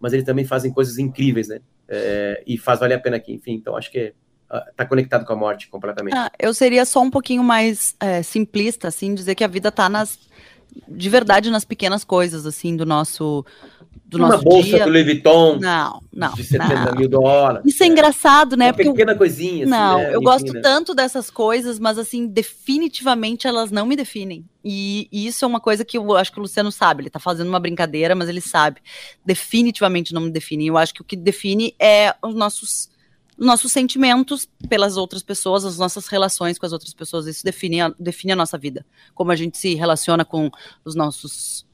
[0.00, 1.60] mas eles também fazem coisas incríveis, né?
[1.88, 3.32] É, e faz valer a pena aqui.
[3.32, 4.14] Enfim, então acho que
[4.50, 6.16] ah, tá conectado com a morte completamente.
[6.16, 9.88] Ah, eu seria só um pouquinho mais é, simplista, assim, dizer que a vida tá
[9.88, 10.18] nas
[10.88, 13.44] de verdade nas pequenas coisas, assim, do nosso
[14.06, 14.84] do Uma nosso bolsa dia.
[14.84, 16.94] do Louis Vuitton não, não, de 70 não.
[16.94, 17.62] mil dólares.
[17.64, 18.66] Isso é, é engraçado, né?
[18.66, 19.64] Uma Porque pequena coisinha.
[19.64, 20.08] Assim, não, né?
[20.08, 20.60] eu Enfim, gosto né?
[20.60, 24.44] tanto dessas coisas, mas assim, definitivamente elas não me definem.
[24.64, 27.02] E, e, isso é uma coisa que eu acho que o Luciano sabe.
[27.02, 28.80] Ele tá fazendo uma brincadeira, mas ele sabe.
[29.24, 30.66] Definitivamente não me define.
[30.66, 32.88] Eu acho que o que define é os nossos
[33.36, 37.26] nossos sentimentos pelas outras pessoas, as nossas relações com as outras pessoas.
[37.26, 38.84] Isso define a, define a nossa vida.
[39.14, 40.50] Como a gente se relaciona com
[40.84, 41.66] os nossos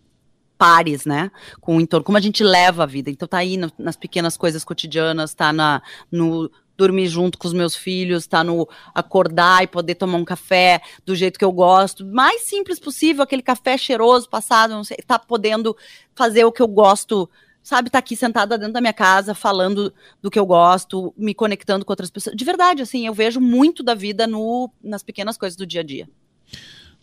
[0.57, 1.31] pares, né?
[1.61, 3.11] Com o entorno, como a gente leva a vida.
[3.11, 5.83] Então tá aí no, nas pequenas coisas cotidianas, tá na,
[6.13, 10.81] no dormir junto com os meus filhos, tá no acordar e poder tomar um café
[11.05, 15.19] do jeito que eu gosto, mais simples possível, aquele café cheiroso passado, não sei, tá
[15.19, 15.77] podendo
[16.15, 17.29] fazer o que eu gosto,
[17.63, 19.93] sabe, tá aqui sentada dentro da minha casa, falando
[20.23, 22.37] do que eu gosto, me conectando com outras pessoas.
[22.37, 25.85] De verdade, assim, eu vejo muito da vida no, nas pequenas coisas do dia a
[25.85, 26.09] dia.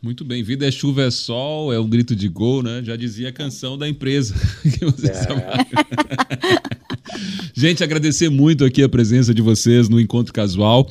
[0.01, 2.81] Muito bem, vida é chuva, é sol, é um grito de gol, né?
[2.83, 4.35] Já dizia a canção da empresa.
[5.03, 5.57] é.
[7.53, 10.87] Gente, agradecer muito aqui a presença de vocês no Encontro Casual.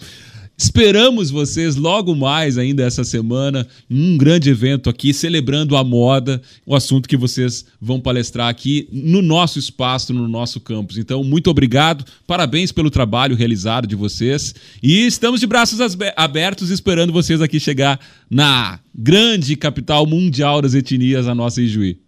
[0.58, 6.74] Esperamos vocês logo mais ainda essa semana, um grande evento aqui celebrando a moda, o
[6.74, 10.96] assunto que vocês vão palestrar aqui no nosso espaço, no nosso campus.
[10.96, 15.78] Então, muito obrigado, parabéns pelo trabalho realizado de vocês e estamos de braços
[16.16, 18.00] abertos esperando vocês aqui chegar
[18.30, 21.98] na grande capital mundial das etnias, a nossa Ijuí.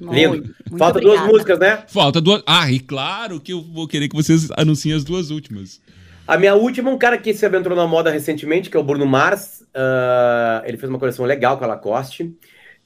[0.00, 0.54] Lindo.
[0.78, 1.18] Falta obrigada.
[1.18, 1.84] duas músicas, né?
[1.88, 2.42] Falta duas.
[2.46, 5.80] Ah, e claro que eu vou querer que vocês anunciem as duas últimas.
[6.28, 9.06] A minha última, um cara que se aventurou na moda recentemente, que é o Bruno
[9.06, 9.62] Mars.
[9.68, 12.36] Uh, ele fez uma coleção legal com a Lacoste.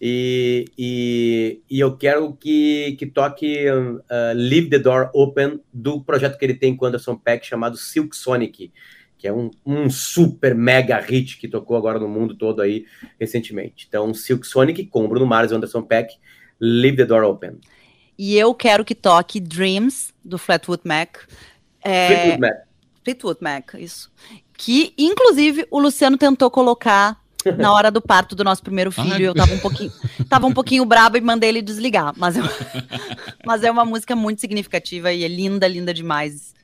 [0.01, 4.01] E, e, e eu quero que, que toque uh,
[4.37, 8.73] Leave the Door Open do projeto que ele tem com Anderson Peck chamado Silk Sonic,
[9.19, 12.87] que é um, um super mega hit que tocou agora no mundo todo aí
[13.19, 13.87] recentemente.
[13.89, 16.15] Então, Silk Sonic com Bruno Mars e Anderson Peck,
[16.61, 17.59] Leave the Door Open.
[18.17, 21.17] E eu quero que toque Dreams do Flatwood Mac.
[21.83, 22.07] É...
[22.07, 22.72] Fleetwood Mac.
[23.05, 24.11] Fleetwood Mac, isso.
[24.57, 27.21] Que, inclusive, o Luciano tentou colocar
[27.59, 29.13] na hora do parto do nosso primeiro filho.
[29.13, 29.29] Ai.
[29.29, 29.93] Eu tava um pouquinho,
[30.29, 32.13] tava um pouquinho braba e mandei ele desligar.
[32.17, 32.45] Mas, eu,
[33.45, 36.55] mas é uma música muito significativa e é linda, linda demais.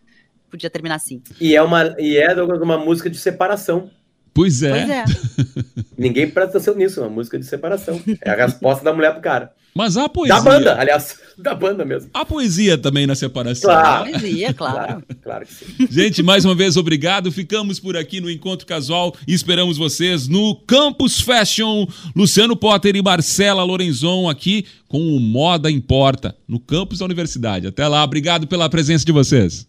[0.51, 1.23] Podia terminar assim.
[1.41, 3.91] E é uma, e é uma música de separação.
[4.39, 4.71] Pois é.
[4.71, 5.05] Pois é.
[5.99, 8.01] Ninguém presta atenção nisso, é uma música de separação.
[8.23, 9.51] É a resposta da mulher pro cara.
[9.75, 10.37] Mas a poesia.
[10.37, 12.09] Da banda, aliás, da banda mesmo.
[12.15, 13.69] A poesia também na separação.
[13.69, 14.05] Claro.
[14.05, 14.13] Né?
[14.13, 14.77] Poesia, claro.
[14.77, 15.05] claro.
[15.25, 15.89] Claro que sim.
[15.91, 17.33] Gente, mais uma vez, obrigado.
[17.33, 21.85] Ficamos por aqui no Encontro Casual e esperamos vocês no Campus Fashion.
[22.15, 27.67] Luciano Potter e Marcela Lorenzon aqui com o Moda Importa, no campus da universidade.
[27.67, 29.67] Até lá, obrigado pela presença de vocês.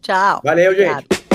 [0.00, 0.40] Tchau.
[0.44, 0.90] Valeu, gente.
[0.90, 1.25] Obrigado.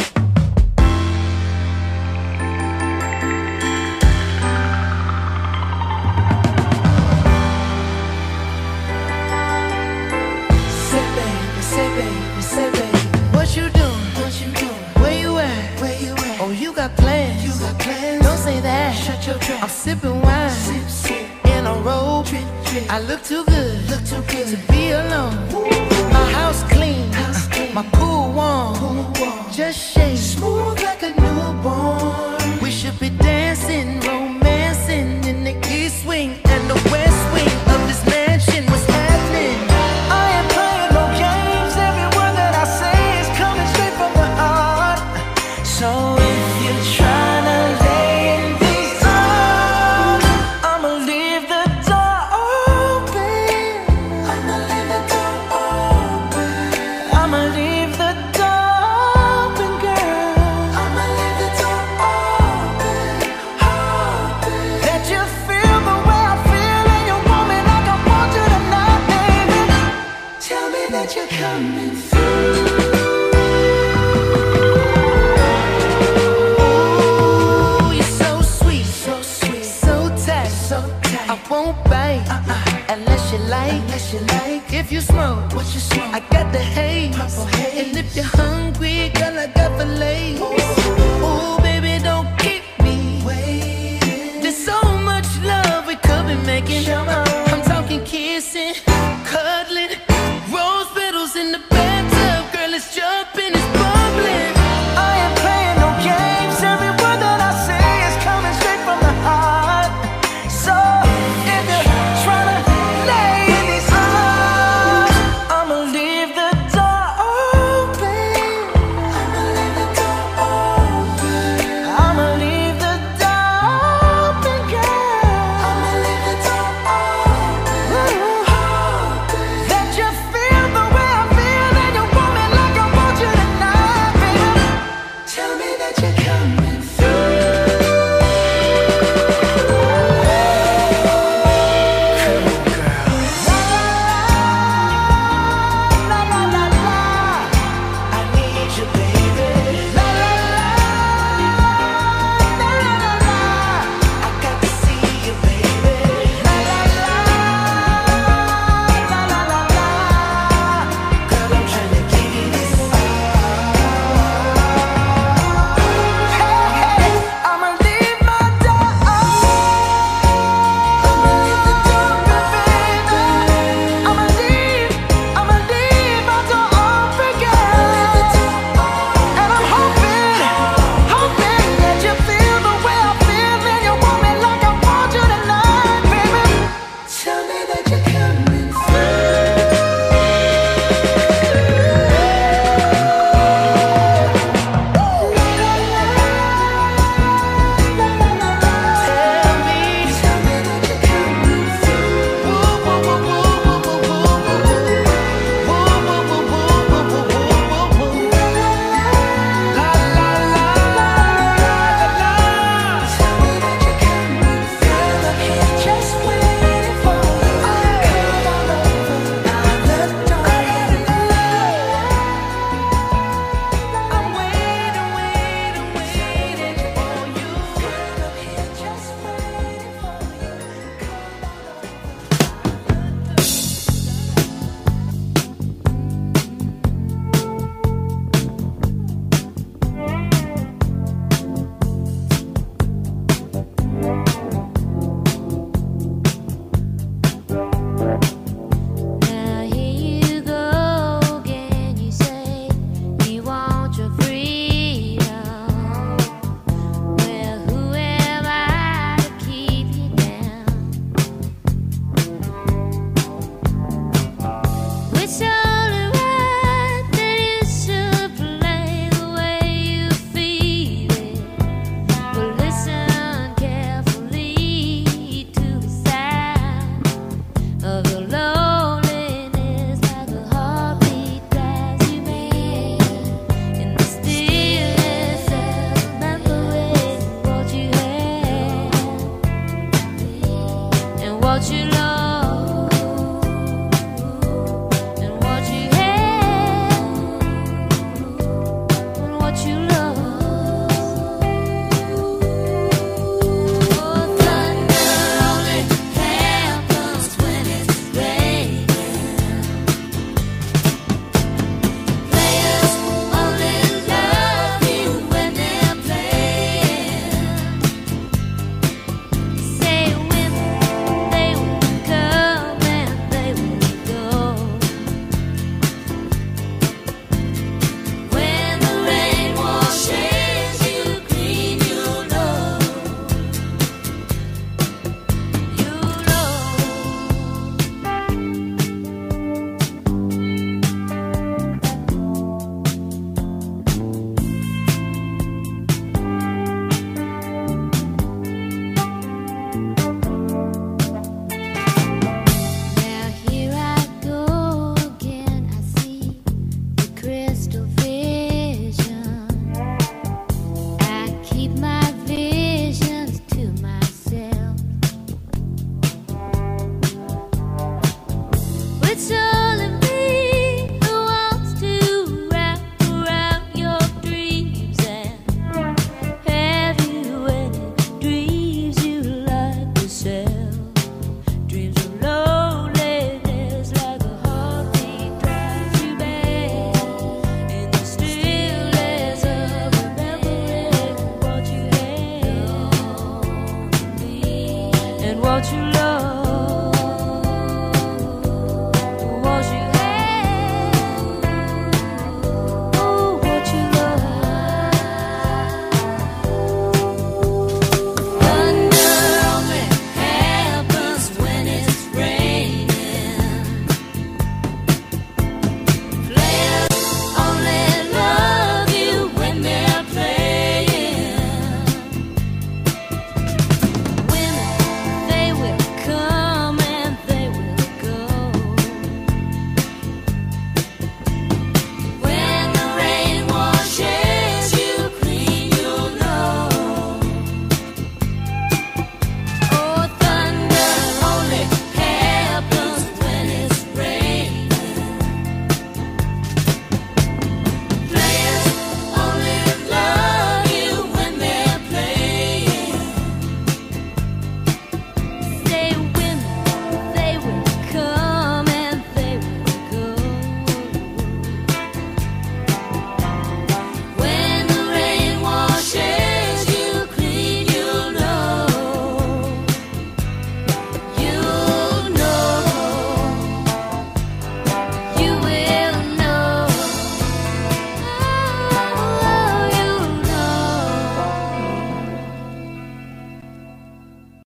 [22.93, 23.50] I look to the